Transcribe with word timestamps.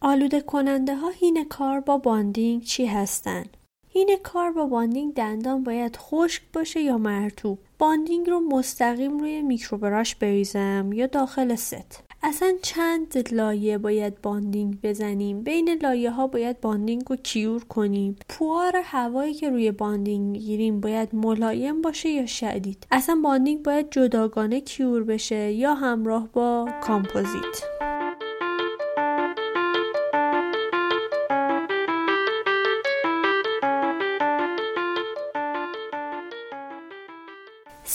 آلوده 0.00 0.40
کننده 0.40 0.94
ها 0.94 1.08
حین 1.08 1.44
کار 1.44 1.80
با 1.80 1.98
bonding 1.98 2.62
چی 2.62 2.86
هستند؟ 2.86 3.56
حین 3.88 4.16
کار 4.22 4.52
با 4.52 4.66
bonding 4.66 5.14
دندان 5.14 5.64
باید 5.64 5.96
خشک 5.96 6.42
باشه 6.52 6.80
یا 6.80 6.98
مرطوب 6.98 7.58
bonding 7.78 8.30
رو 8.30 8.40
مستقیم 8.40 9.18
روی 9.18 9.42
microbrush 9.42 10.14
بریزم 10.14 10.90
یا 10.92 11.06
داخل 11.06 11.54
ست؟ 11.54 12.02
اصلا 12.22 12.54
چند 12.62 13.34
لایه 13.34 13.78
باید 13.78 14.22
bonding 14.22 14.78
بزنیم؟ 14.82 15.42
بین 15.42 15.78
لایه 15.82 16.10
ها 16.10 16.26
باید 16.26 16.60
bonding 16.60 17.02
رو 17.08 17.16
cure 17.16 17.64
کنیم؟ 17.64 18.16
پوار 18.28 18.76
هوایی 18.84 19.34
که 19.34 19.50
روی 19.50 19.70
bonding 19.70 20.30
می‌گیریم 20.30 20.80
باید 20.80 21.14
ملایم 21.14 21.82
باشه 21.82 22.08
یا 22.08 22.26
شدید؟ 22.26 22.86
اصلا 22.90 23.20
bonding 23.24 23.62
باید 23.62 23.90
جداگانه 23.90 24.60
cure 24.60 25.02
بشه 25.02 25.52
یا 25.52 25.74
همراه 25.74 26.28
با 26.32 26.68
کامپوزیت؟ 26.82 27.62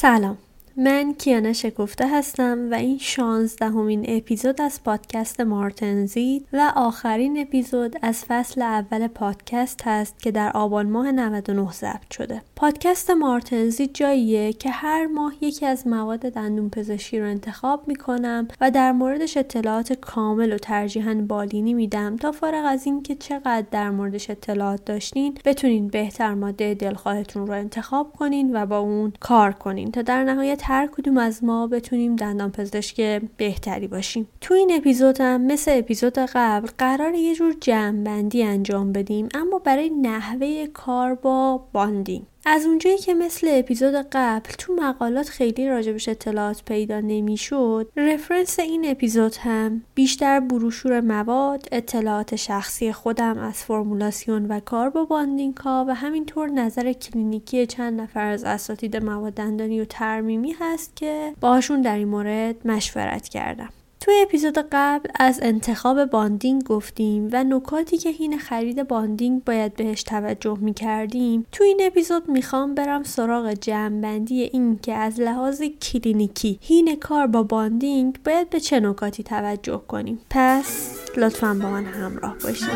سلام. 0.01 0.37
من 0.77 1.13
کیانا 1.13 1.53
شکفته 1.53 2.07
هستم 2.07 2.71
و 2.71 2.73
این 2.73 2.97
شانزدهمین 2.97 4.05
اپیزود 4.07 4.61
از 4.61 4.83
پادکست 4.83 5.41
مارتنزید 5.41 6.47
و 6.53 6.71
آخرین 6.75 7.41
اپیزود 7.41 7.95
از 8.01 8.25
فصل 8.25 8.61
اول 8.61 9.07
پادکست 9.07 9.81
هست 9.83 10.19
که 10.19 10.31
در 10.31 10.51
آبان 10.51 10.89
ماه 10.89 11.11
99 11.11 11.71
ضبط 11.71 12.11
شده. 12.11 12.41
پادکست 12.55 13.11
مارتنزید 13.11 13.93
جاییه 13.93 14.53
که 14.53 14.69
هر 14.69 15.05
ماه 15.05 15.33
یکی 15.41 15.65
از 15.65 15.87
مواد 15.87 16.19
دندون 16.19 16.69
پزشکی 16.69 17.19
رو 17.19 17.27
انتخاب 17.27 17.87
می‌کنم 17.87 18.47
و 18.61 18.71
در 18.71 18.91
موردش 18.91 19.37
اطلاعات 19.37 19.93
کامل 19.93 20.53
و 20.53 20.57
ترجیحاً 20.57 21.13
بالینی 21.27 21.73
میدم 21.73 22.17
تا 22.17 22.31
فارغ 22.31 22.65
از 22.67 22.85
اینکه 22.85 23.15
چقدر 23.15 23.65
در 23.71 23.89
موردش 23.89 24.29
اطلاعات 24.29 24.85
داشتین 24.85 25.37
بتونین 25.45 25.87
بهتر 25.87 26.33
ماده 26.33 26.73
دلخواهتون 26.73 27.47
رو 27.47 27.53
انتخاب 27.53 28.13
کنین 28.13 28.55
و 28.55 28.65
با 28.65 28.77
اون 28.77 29.13
کار 29.19 29.51
کنین 29.51 29.91
تا 29.91 30.01
در 30.01 30.23
نهایت 30.23 30.60
هر 30.63 30.87
کدوم 30.87 31.17
از 31.17 31.43
ما 31.43 31.67
بتونیم 31.67 32.15
دندان 32.15 32.51
پزشک 32.51 33.21
بهتری 33.37 33.87
باشیم؟ 33.87 34.27
تو 34.41 34.53
این 34.53 34.71
اپیزود 34.73 35.21
هم 35.21 35.41
مثل 35.41 35.71
اپیزود 35.77 36.17
قبل 36.17 36.67
قرار 36.77 37.13
یه 37.13 37.35
جور 37.35 37.53
جمعبندی 37.61 38.43
انجام 38.43 38.91
بدیم 38.91 39.29
اما 39.33 39.59
برای 39.59 39.89
نحوه 39.89 40.67
کار 40.73 41.15
با 41.15 41.67
bonding. 41.73 42.25
از 42.45 42.65
اونجایی 42.65 42.97
که 42.97 43.13
مثل 43.13 43.47
اپیزود 43.51 43.95
قبل 44.11 44.49
تو 44.57 44.73
مقالات 44.73 45.29
خیلی 45.29 45.69
راجبش 45.69 46.09
اطلاعات 46.09 46.63
پیدا 46.65 46.99
نمی‌شد 46.99 47.91
رفرنس 47.97 48.59
این 48.59 48.91
اپیزود 48.91 49.35
هم 49.39 49.81
بیشتر 49.95 50.39
بروشور 50.39 51.01
مواد 51.01 51.67
اطلاعات 51.71 52.35
شخصی 52.35 52.91
خودم 52.91 53.37
از 53.37 53.63
فرمولاسیون 53.63 54.45
و 54.45 54.59
کار 54.59 54.89
با 54.89 55.05
bonding 55.05 55.57
ها 55.57 55.85
و 55.87 55.95
همینطور 55.95 56.49
نظر 56.49 56.93
کلینیکی 56.93 57.65
چند 57.65 58.01
نفر 58.01 58.25
از 58.25 58.43
اساتید 58.43 58.97
مواد 58.97 59.33
دندانی 59.33 59.81
و 59.81 59.85
ترمیمی 59.85 60.55
هست 60.59 60.95
که 60.95 61.33
باهاشون 61.41 61.81
در 61.81 61.97
این 61.97 62.07
مورد 62.07 62.67
مشورت 62.67 63.27
کردم. 63.27 63.69
توی 64.01 64.13
اپیزود 64.21 64.57
قبل 64.71 65.09
از 65.15 65.39
انتخاب 65.43 66.05
bonding 66.05 66.63
گفتیم 66.63 67.29
و 67.31 67.43
نکاتی 67.43 67.97
که 67.97 68.09
حین 68.09 68.37
خرید 68.37 68.87
bonding 68.87 69.43
باید 69.43 69.73
بهش 69.73 70.03
توجه 70.03 70.57
می 70.61 70.73
کردیم 70.73 71.45
توی 71.51 71.67
این 71.67 71.79
اپیزود 71.83 72.29
می‌خوام 72.29 72.75
برم 72.75 73.03
سراغ 73.03 73.53
جمعبندی 73.53 74.41
این 74.41 74.79
که 74.79 74.93
از 74.93 75.19
لحاظ 75.19 75.61
کلینیکی 75.61 76.59
حین 76.61 76.95
کار 76.95 77.27
با 77.27 77.43
bonding 77.43 78.19
باید 78.25 78.49
به 78.49 78.59
چه 78.59 78.79
نکاتی 78.79 79.23
توجه 79.23 79.81
کنیم. 79.87 80.19
پس 80.29 80.95
لطفا 81.17 81.53
با 81.61 81.69
من 81.69 81.85
همراه 81.85 82.35
باشید. 82.43 82.69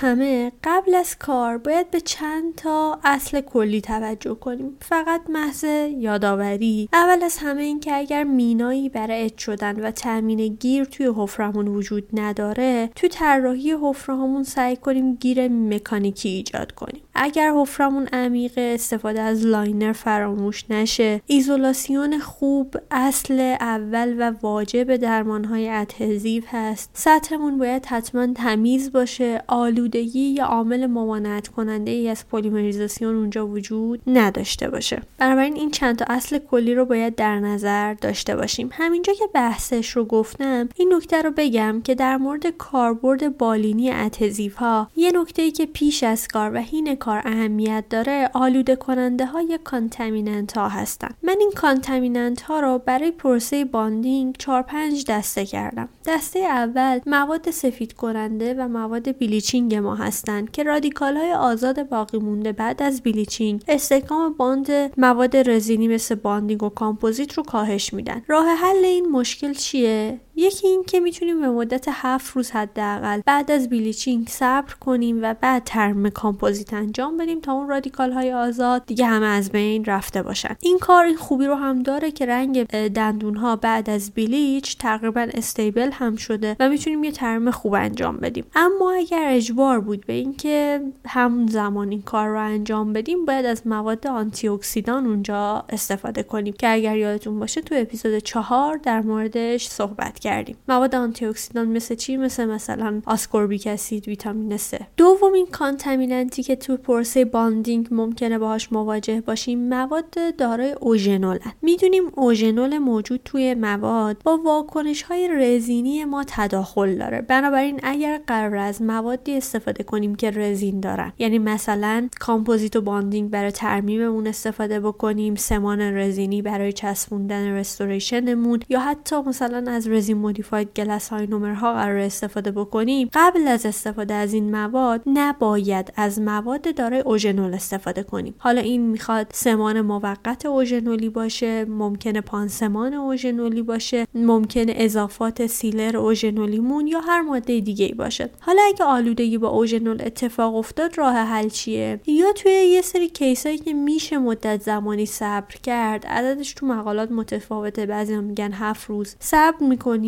همه 0.00 0.52
قبل 0.64 0.94
از 0.94 1.18
کار 1.18 1.58
باید 1.58 1.90
به 1.90 2.00
چند 2.00 2.54
تا 2.54 2.98
اصل 3.04 3.40
کلی 3.40 3.80
توجه 3.80 4.34
کنیم. 4.34 4.76
فقط 4.80 5.20
محض 5.28 5.64
یادآوری. 5.98 6.88
اول 6.92 7.22
از 7.22 7.38
همه 7.38 7.62
این 7.62 7.80
که 7.80 7.94
اگر 7.94 8.24
مینایی 8.24 8.88
برای 8.88 9.24
etch 9.24 9.44
شدن 9.44 9.80
و 9.80 9.90
تامین 9.90 10.54
گیر 10.54 10.84
توی 10.84 11.12
حفرمون 11.16 11.68
وجود 11.68 12.08
نداره 12.12 12.90
تو 12.94 13.08
طراحی 13.08 13.72
حفرهامون 13.82 14.42
سعی 14.42 14.76
کنیم 14.76 15.14
گیر 15.14 15.48
مکانیکی 15.48 16.28
ایجاد 16.28 16.72
کنیم. 16.72 17.02
اگر 17.20 17.52
حفرمون 17.56 18.06
عمیقه 18.12 18.70
استفاده 18.74 19.20
از 19.20 19.46
liner 19.46 19.92
فراموش 19.92 20.64
نشه. 20.70 21.20
ایزولاسیون 21.26 22.18
خوب 22.18 22.74
اصل 22.90 23.56
اول 23.60 24.14
و 24.18 24.32
واجب 24.42 24.96
درمانهای 24.96 25.68
adhesive 25.68 26.42
هست. 26.50 26.90
سطحمون 26.94 27.58
باید 27.58 27.86
حتما 27.86 28.26
تمیز 28.26 28.92
باشه. 28.92 29.42
آلودگی 29.46 30.20
یا 30.20 30.44
عامل 30.44 30.86
ممانعت 30.86 31.48
کننده 31.48 31.90
ای 31.90 32.08
از 32.08 32.28
پلیمریزاسیون 32.28 33.16
اونجا 33.16 33.46
وجود 33.46 34.02
نداشته 34.06 34.70
باشه. 34.70 35.02
بنابراین 35.18 35.56
این 35.56 35.70
چند 35.70 35.96
تا 35.96 36.04
اصل 36.08 36.38
کلی 36.38 36.74
رو 36.74 36.84
باید 36.84 37.14
در 37.14 37.40
نظر 37.40 37.94
داشته 37.94 38.36
باشیم. 38.36 38.70
همینجا 38.72 39.12
که 39.12 39.24
بحثش 39.34 39.90
رو 39.90 40.04
گفتم 40.04 40.68
این 40.76 40.94
نکته 40.94 41.22
رو 41.22 41.30
بگم 41.36 41.80
که 41.84 41.94
در 41.94 42.16
مورد 42.16 42.46
کاربرد 42.46 43.38
بالینی 43.38 43.90
adhesive 43.90 44.52
ها 44.56 44.90
یه 44.96 45.12
نکته 45.14 45.42
ای 45.42 45.50
که 45.50 45.66
پیش 45.66 46.02
از 46.02 46.28
کار 46.28 46.50
و 46.54 46.58
حین 46.58 46.96
اهمیت 47.16 47.84
داره 47.90 48.30
آلوده 48.34 48.76
کننده 48.76 49.26
های 49.26 49.58
contaminant 49.64 50.56
ها 50.56 50.68
هستن. 50.68 51.08
من 51.22 51.36
این 51.40 51.50
کانتامیننت 51.56 52.40
ها 52.40 52.60
رو 52.60 52.78
برای 52.78 53.10
پروسه 53.10 53.64
bonding 53.64 54.34
4 54.38 54.62
5 54.62 55.04
دسته 55.08 55.46
کردم. 55.46 55.88
دسته 56.06 56.38
اول 56.38 57.00
مواد 57.06 57.50
سفید 57.50 57.92
کننده 57.92 58.54
و 58.54 58.68
مواد 58.68 59.18
bleaching 59.18 59.74
ما 59.74 59.94
هستند 59.94 60.50
که 60.50 60.62
رادیکال 60.62 61.16
های 61.16 61.32
آزاد 61.32 61.88
باقی 61.88 62.18
مونده 62.18 62.52
بعد 62.52 62.82
از 62.82 63.02
bleaching 63.02 63.62
استحکام 63.68 64.32
bond 64.32 64.68
مواد 64.96 65.36
رزینی 65.36 65.88
مثل 65.88 66.14
bonding 66.14 66.62
و 66.62 66.68
کامپوزیت 66.68 67.32
رو 67.32 67.42
کاهش 67.42 67.94
میدن. 67.94 68.22
راه 68.28 68.46
حل 68.46 68.84
این 68.84 69.08
مشکل 69.10 69.52
چیه؟ 69.52 70.20
یکی 70.38 70.66
این 70.66 70.84
که 70.84 71.00
می‌تونیم 71.00 71.40
به 71.40 71.48
مدت 71.48 71.84
هفت 71.90 72.36
روز 72.36 72.50
حداقل 72.50 73.20
بعد 73.26 73.50
از 73.50 73.68
bleaching 73.68 74.28
صبر 74.28 74.74
کنیم 74.80 75.18
و 75.22 75.34
بعد 75.40 75.64
ترمیم 75.64 76.10
کامپوزیت 76.10 76.74
انجام 76.74 77.16
بدیم 77.16 77.40
تا 77.40 77.52
اون 77.52 77.68
رادیکال 77.68 78.12
های 78.12 78.32
آزاد 78.32 78.86
دیگه 78.86 79.06
همه 79.06 79.26
از 79.26 79.50
بین 79.50 79.84
رفته 79.84 80.22
باشن. 80.22 80.56
این 80.62 80.78
کار 80.78 81.04
این 81.04 81.16
خوبی 81.16 81.46
رو 81.46 81.54
هم 81.54 81.82
داره 81.82 82.10
که 82.10 82.26
رنگ 82.26 82.64
دندون 82.66 83.36
ها 83.36 83.56
بعد 83.56 83.90
از 83.90 84.10
bleach 84.10 84.78
تقریبا 84.78 85.26
stable 85.34 85.90
هم 85.92 86.16
شده 86.16 86.56
و 86.60 86.68
می‌تونیم 86.68 87.04
یه 87.04 87.12
ترمیم 87.12 87.50
خوب 87.50 87.74
انجام 87.74 88.16
بدیم. 88.16 88.44
اما 88.54 88.92
اگر 88.92 89.28
اجبار 89.28 89.80
بود 89.80 90.06
به 90.06 90.12
اینکه 90.12 90.80
همون 91.06 91.46
زمان 91.46 91.90
این 91.90 92.02
کار 92.02 92.28
رو 92.28 92.40
انجام 92.40 92.92
بدیم 92.92 93.24
باید 93.24 93.46
از 93.46 93.66
مواد 93.66 94.06
آنتی 94.06 94.48
اکسیدان 94.48 95.06
اونجا 95.06 95.64
استفاده 95.68 96.22
کنیم. 96.22 96.54
که 96.58 96.72
اگر 96.72 96.96
یادتون 96.96 97.38
باشه 97.38 97.60
تو 97.60 97.74
اپیزود 97.78 98.18
چهار 98.18 98.76
در 98.76 99.00
موردش 99.00 99.68
صحبت 99.68 100.18
کردیم. 100.18 100.27
مواد 100.68 100.94
آنتی 100.94 101.26
اکسیدان 101.26 101.68
مثل 101.68 101.94
چی؟ 101.94 102.16
مثل 102.16 102.44
مثلا 102.44 103.02
ascorbic 103.06 103.66
acid 103.66 104.08
ویتامین 104.08 104.58
C 104.58 104.82
دومین 104.96 105.46
contaminant 105.46 106.34
ی 106.34 106.42
که 106.42 106.56
تو 106.56 106.76
پروسه 106.76 107.24
bonding 107.24 107.88
ممکنه 107.90 108.38
باهاش 108.38 108.72
مواجه 108.72 109.20
باشیم 109.20 109.68
مواد 109.68 110.36
دارای 110.38 110.72
اوژنولن 110.72 111.52
می‌دونیم 111.62 112.02
اوژنول 112.14 112.78
موجود 112.78 113.20
توی 113.24 113.54
مواد 113.54 114.16
با 114.24 114.36
واکنش 114.36 115.02
های 115.02 115.28
رزینی 115.28 116.04
ما 116.04 116.24
تداخل 116.28 116.98
داره. 116.98 117.20
بنابراین 117.20 117.80
اگر 117.82 118.20
قرار 118.26 118.56
از 118.56 118.82
موادی 118.82 119.36
استفاده 119.36 119.84
کنیم 119.84 120.14
که 120.14 120.30
رزین 120.30 120.80
دارن 120.80 121.12
یعنی 121.18 121.38
مثلا 121.38 122.08
کامپوزیت 122.20 122.76
و 122.76 122.80
bonding 122.80 123.30
برای 123.30 123.50
ترمیممون 123.50 124.26
استفاده 124.26 124.80
بکنیم 124.80 125.34
سمان 125.34 125.80
رزینی 125.80 126.42
برای 126.42 126.72
چسبوندن 126.72 127.52
restoration 127.52 128.37
مون 128.37 128.60
یا 128.68 128.80
حتی 128.80 129.16
مثلا 129.16 129.72
از 129.72 129.88
resin 129.88 130.17
modified 130.18 130.68
glass 130.76 131.08
ionomer 131.08 131.26
ها 131.54 131.72
قرار 131.72 131.98
استفاده 131.98 132.50
بکنیم 132.50 133.08
قبل 133.12 133.48
از 133.48 133.66
استفاده 133.66 134.14
از 134.14 134.32
این 134.32 134.50
مواد 134.50 135.02
نباید 135.06 135.92
از 135.96 136.20
مواد 136.20 136.74
دارای 136.74 137.00
اوژنول 137.00 137.54
استفاده 137.54 138.02
کنیم. 138.02 138.34
حالا 138.38 138.60
این 138.60 138.80
می‌خواد 138.86 139.26
سمان 139.32 139.80
موقت 139.80 140.46
اوژنولی 140.46 141.08
باشه 141.08 141.64
ممکنه 141.64 142.20
پانسمان 142.20 142.94
اوژنولی 142.94 143.62
باشه 143.62 144.06
ممکنه 144.14 144.72
اضافات 144.76 145.46
sealer 145.46 145.96
اوژنولیمون 145.96 146.86
یا 146.86 147.00
هر 147.00 147.20
ماده 147.20 147.60
دیگه 147.60 147.84
ای 147.84 147.92
باشه. 147.92 148.30
حالا 148.40 148.62
اگه 148.68 148.84
آلودگی 148.84 149.38
با 149.38 149.48
اوژنول 149.48 150.02
اتفاق 150.02 150.54
افتاد 150.54 150.98
راه 150.98 151.14
حل 151.14 151.48
چیه؟ 151.48 152.00
یا 152.06 152.32
توی 152.32 152.52
یه 152.52 152.82
سری 152.82 153.08
case 153.08 153.41
ایی 153.41 153.58
که 153.58 153.72
میشه 153.74 154.18
مدت 154.18 154.62
زمانی 154.62 155.06
صبر 155.06 155.54
کرد 155.62 156.06
عددش 156.06 156.52
تو 156.52 156.66
مقالات 156.66 157.10
متفاوته 157.10 157.86
بعضی 157.86 158.16
میگن 158.16 158.52
هفت 158.52 158.90
روز. 158.90 159.16
صبر 159.20 159.56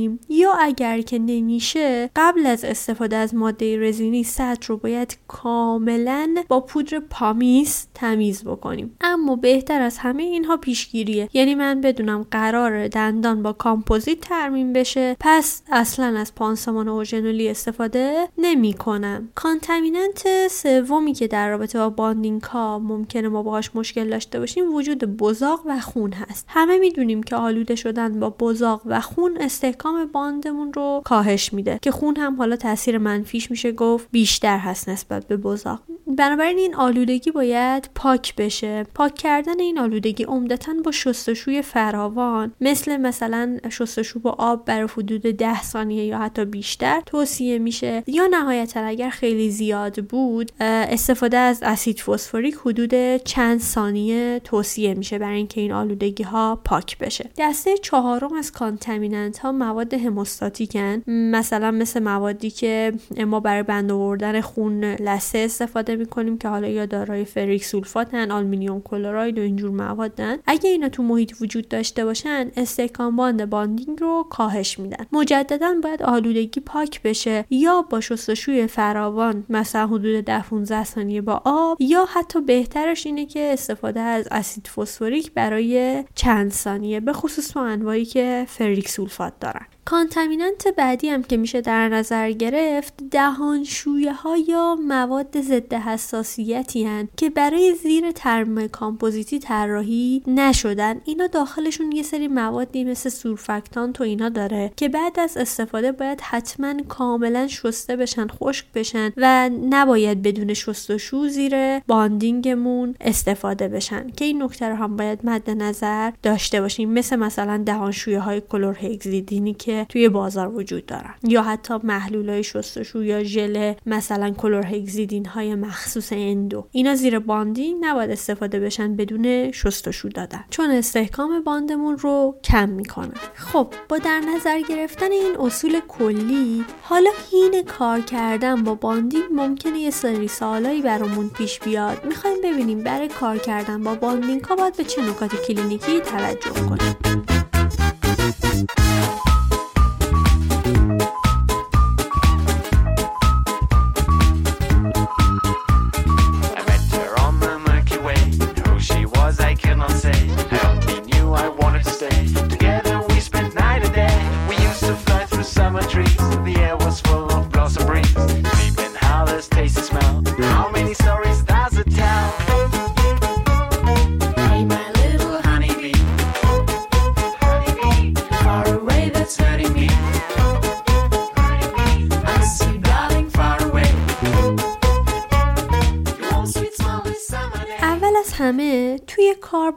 می‌کنیم 0.08 0.20
یا 0.28 0.52
اگر 0.52 1.00
که 1.00 1.18
نمیشه 1.18 2.10
قبل 2.16 2.46
از 2.46 2.64
استفاده 2.64 3.16
از 3.16 3.34
ماده 3.34 3.88
رزینی 3.88 4.24
سطح 4.24 4.66
رو 4.66 4.76
باید 4.76 5.18
کاملا 5.28 6.34
با 6.48 6.60
پودر 6.60 7.00
pumice 7.10 7.86
تمیز 7.94 8.44
بکنیم. 8.44 8.96
اما 9.00 9.36
بهتر 9.36 9.82
از 9.82 9.98
همه 9.98 10.22
اینها 10.22 10.56
پیشگیریه. 10.56 11.28
یعنی 11.32 11.54
من 11.54 11.80
بدونم 11.80 12.26
قرار 12.30 12.88
دندان 12.88 13.42
با 13.42 13.52
کامپوزیت 13.52 14.20
ترمیم 14.20 14.72
بشه. 14.72 15.16
پس 15.20 15.62
اصلا 15.72 16.18
از 16.18 16.34
پانسمان 16.34 16.88
اوژنولی 16.88 17.48
استفاده 17.48 18.28
نمی 18.38 18.72
کنم 18.72 19.28
contaminant 19.34 20.48
سومی 20.50 21.12
که 21.12 21.26
در 21.28 21.50
رابطه 21.50 21.78
با 21.78 21.90
bonding 21.90 22.42
ها 22.42 22.78
ممکنه 22.78 23.28
ما 23.28 23.42
باهاش 23.42 23.70
مشکل 23.74 24.10
داشته 24.10 24.38
باشیم 24.38 24.74
وجود 24.74 25.04
بزاق 25.04 25.62
و 25.66 25.80
خون 25.80 26.12
هست. 26.12 26.46
همه 26.48 26.78
می‌دونیم 26.78 27.22
که 27.22 27.36
آلوده 27.36 27.74
شدن 27.74 28.20
با 28.20 28.30
بزاق 28.30 28.82
و 28.86 29.00
خون 29.00 29.36
استحکام 29.40 29.89
bond 30.12 30.46
مون 30.46 30.72
رو 30.72 31.02
کاهش 31.04 31.52
میده. 31.52 31.78
که 31.82 31.90
خون 31.90 32.16
هم 32.16 32.36
حالا 32.36 32.56
تاثیر 32.56 32.98
منفیش 32.98 33.50
میشه 33.50 33.72
گفت 33.72 34.08
بیشتر 34.12 34.58
هست 34.58 34.88
نسبت 34.88 35.26
به 35.26 35.36
بزاق. 35.36 35.82
بنابراین 36.06 36.58
این 36.58 36.74
آلودگی 36.74 37.30
باید 37.30 37.90
پاک 37.94 38.36
بشه. 38.36 38.86
پاک 38.94 39.14
کردن 39.14 39.60
این 39.60 39.78
آلودگی 39.78 40.24
عمدتا 40.24 40.72
با 40.84 40.90
شستشوی 40.90 41.62
فراوان 41.62 42.52
مثل 42.60 42.96
مثلا 42.96 43.58
شستشو 43.70 44.20
با 44.20 44.30
آب 44.38 44.64
برای 44.64 44.88
حدود 44.96 45.22
ده 45.22 45.62
ثانیه 45.62 46.04
یا 46.04 46.18
حتی 46.18 46.44
بیشتر 46.44 47.02
توصیه 47.06 47.58
میشه. 47.58 48.02
یا 48.06 48.26
نهایتا 48.26 48.80
اگر 48.80 49.10
خیلی 49.10 49.50
زیاد 49.50 50.04
بود 50.04 50.52
استفاده 50.60 51.36
از 51.36 51.62
اسید 51.62 52.00
فسفوریک 52.00 52.54
حدود 52.54 53.16
چند 53.16 53.60
ثانیه 53.60 54.40
توصیه 54.44 54.94
میشه 54.94 55.18
برای 55.18 55.36
اینکه 55.36 55.60
این 55.60 55.72
آلودگی 55.72 56.22
ها 56.22 56.60
پاک 56.64 56.98
بشه. 56.98 57.30
دسته 57.38 57.78
چهارم 57.78 58.32
از 58.32 58.52
contaminant 58.52 59.38
ها 59.38 59.52
مواد 59.70 59.94
hemostatic 59.94 60.84
ن. 60.84 61.02
مثلا 61.06 61.70
مثل 61.70 62.02
موادی 62.02 62.50
که 62.50 62.92
ما 63.26 63.40
برای 63.40 63.62
بند 63.62 63.92
آوردن 63.92 64.40
خون 64.40 64.84
لثه 64.84 65.38
استفاده 65.38 65.96
می‌کنیم 65.96 66.38
که 66.38 66.48
حالا 66.48 66.68
یا 66.68 66.86
دارای 66.86 67.24
ferric 67.24 67.64
sulfate 67.64 68.22
ن 68.22 68.30
aluminum 68.30 68.80
chloride 68.80 69.38
و 69.38 69.42
اینجور 69.42 69.70
موادن. 69.70 70.36
اگه 70.46 70.70
اینا 70.70 70.88
تو 70.88 71.02
محیط 71.02 71.32
وجود 71.40 71.68
داشته 71.68 72.04
باشن 72.04 72.50
استحکام 72.56 73.16
bond 73.16 73.50
bonding 73.50 74.00
رو 74.00 74.26
کاهش 74.30 74.78
میدن. 74.78 75.06
مجددا 75.12 75.74
باید 75.82 76.02
آلودگی 76.02 76.60
پاک 76.60 77.02
بشه 77.02 77.44
یا 77.50 77.82
با 77.82 78.00
شستشوی 78.00 78.66
فراوان 78.66 79.44
مثلا 79.48 79.86
حدود 79.86 80.24
10 80.24 80.42
15 80.42 80.84
ثانیه 80.84 81.20
با 81.20 81.42
آب 81.44 81.80
یا 81.80 82.04
حتی 82.04 82.40
بهترش 82.40 83.06
اینه 83.06 83.26
که 83.26 83.50
استفاده 83.52 84.00
از 84.00 84.28
اسید 84.30 84.66
فسفوریک 84.66 85.32
برای 85.32 86.04
چند 86.14 86.52
ثانیه 86.52 87.00
به 87.00 87.12
خصوص 87.12 87.48
تو 87.48 87.60
انواعی 87.60 88.04
که 88.04 88.44
ferric 88.48 88.88
sulfate 88.88 89.32
دارن. 89.40 89.59
Bye. 89.60 89.79
contaminant 89.84 90.68
بعدی 90.76 91.08
هم 91.08 91.22
که 91.22 91.36
میشه 91.36 91.60
در 91.60 91.88
نظر 91.88 92.30
گرفت 92.30 92.94
دهانشویه 93.10 94.12
ها 94.12 94.36
یا 94.36 94.76
مواد 94.88 95.40
ضد 95.40 95.74
حساسیتی 95.74 96.84
هن 96.84 97.08
که 97.16 97.30
برای 97.30 97.74
زیر 97.74 98.10
ترمیم 98.10 98.68
کامپوزیتی 98.68 99.38
طراحی 99.38 100.22
نشدن. 100.26 101.00
اینا 101.04 101.26
داخلشون 101.26 101.92
یه 101.92 102.02
سری 102.02 102.28
موادی 102.28 102.84
مثل 102.84 103.08
سورفکتانت 103.08 104.00
و 104.00 104.04
اینا 104.04 104.28
داره 104.28 104.72
که 104.76 104.88
بعد 104.88 105.20
از 105.20 105.36
استفاده 105.36 105.92
باید 105.92 106.20
حتما 106.20 106.74
کاملا 106.88 107.48
شسته 107.48 107.96
بشن 107.96 108.26
خشک 108.26 108.64
بشن 108.74 109.12
و 109.16 109.50
نباید 109.70 110.22
بدون 110.22 110.54
شستشو 110.54 111.28
زیر 111.28 111.78
bonding 111.78 112.59
مون 112.59 112.94
استفاده 113.00 113.68
بشن. 113.68 114.10
که 114.10 114.24
این 114.24 114.42
نکته 114.42 114.68
رو 114.68 114.74
هم 114.74 114.96
باید 114.96 115.20
مد 115.24 115.50
نظر 115.50 116.12
داشته 116.22 116.60
باشیم. 116.60 116.90
مثل 116.90 117.16
مثلا 117.16 117.62
دهانشویه 117.66 118.20
های 118.20 118.42
کلورهگزیدینی 118.48 119.54
که 119.54 119.69
توی 119.88 120.08
بازار 120.08 120.54
وجود 120.54 120.86
دارن. 120.86 121.14
یا 121.22 121.42
حتی 121.42 121.74
محلول 121.82 122.30
های 122.30 122.42
شستشو 122.44 123.02
یا 123.02 123.24
ژل 123.24 123.72
مثلا 123.86 124.30
کلورهگزیدین 124.30 125.26
های 125.26 125.54
مخصوص 125.54 126.12
endo. 126.12 126.66
اینا 126.70 126.94
زیر 126.94 127.18
bonding 127.18 127.74
نباید 127.80 128.10
استفاده 128.10 128.60
بشن 128.60 128.96
بدون 128.96 129.52
شستشو 129.52 130.08
دادن. 130.08 130.44
چون 130.50 130.70
استحکام 130.70 131.42
bond 131.42 131.74
مون 131.74 131.98
رو 131.98 132.38
کم 132.44 132.68
می‌کنه. 132.68 133.14
خب 133.34 133.66
با 133.88 133.98
در 133.98 134.20
نظر 134.20 134.60
گرفتن 134.60 135.12
این 135.12 135.36
اصول 135.40 135.80
کلی 135.88 136.64
حالا 136.82 137.10
حین 137.30 137.62
کار 137.62 138.00
کردن 138.00 138.64
با 138.64 138.74
bonding 138.74 139.18
ممکنه 139.32 139.78
یه 139.78 139.90
سری 139.90 140.28
سوالایی 140.28 140.82
برامون 140.82 141.28
پیش 141.28 141.60
بیاد. 141.60 142.04
می‌خوایم 142.04 142.36
ببینیم 142.44 142.78
برای 142.78 143.08
کار 143.08 143.38
کردن 143.38 143.82
با 143.82 143.94
bonding 143.94 144.44
ها 144.44 144.56
باید 144.56 144.76
به 144.76 144.84
چه 144.84 145.02
نکات 145.02 145.34
کلینیکی 145.46 146.00
توجه 146.00 146.50
کنیم. 146.68 147.29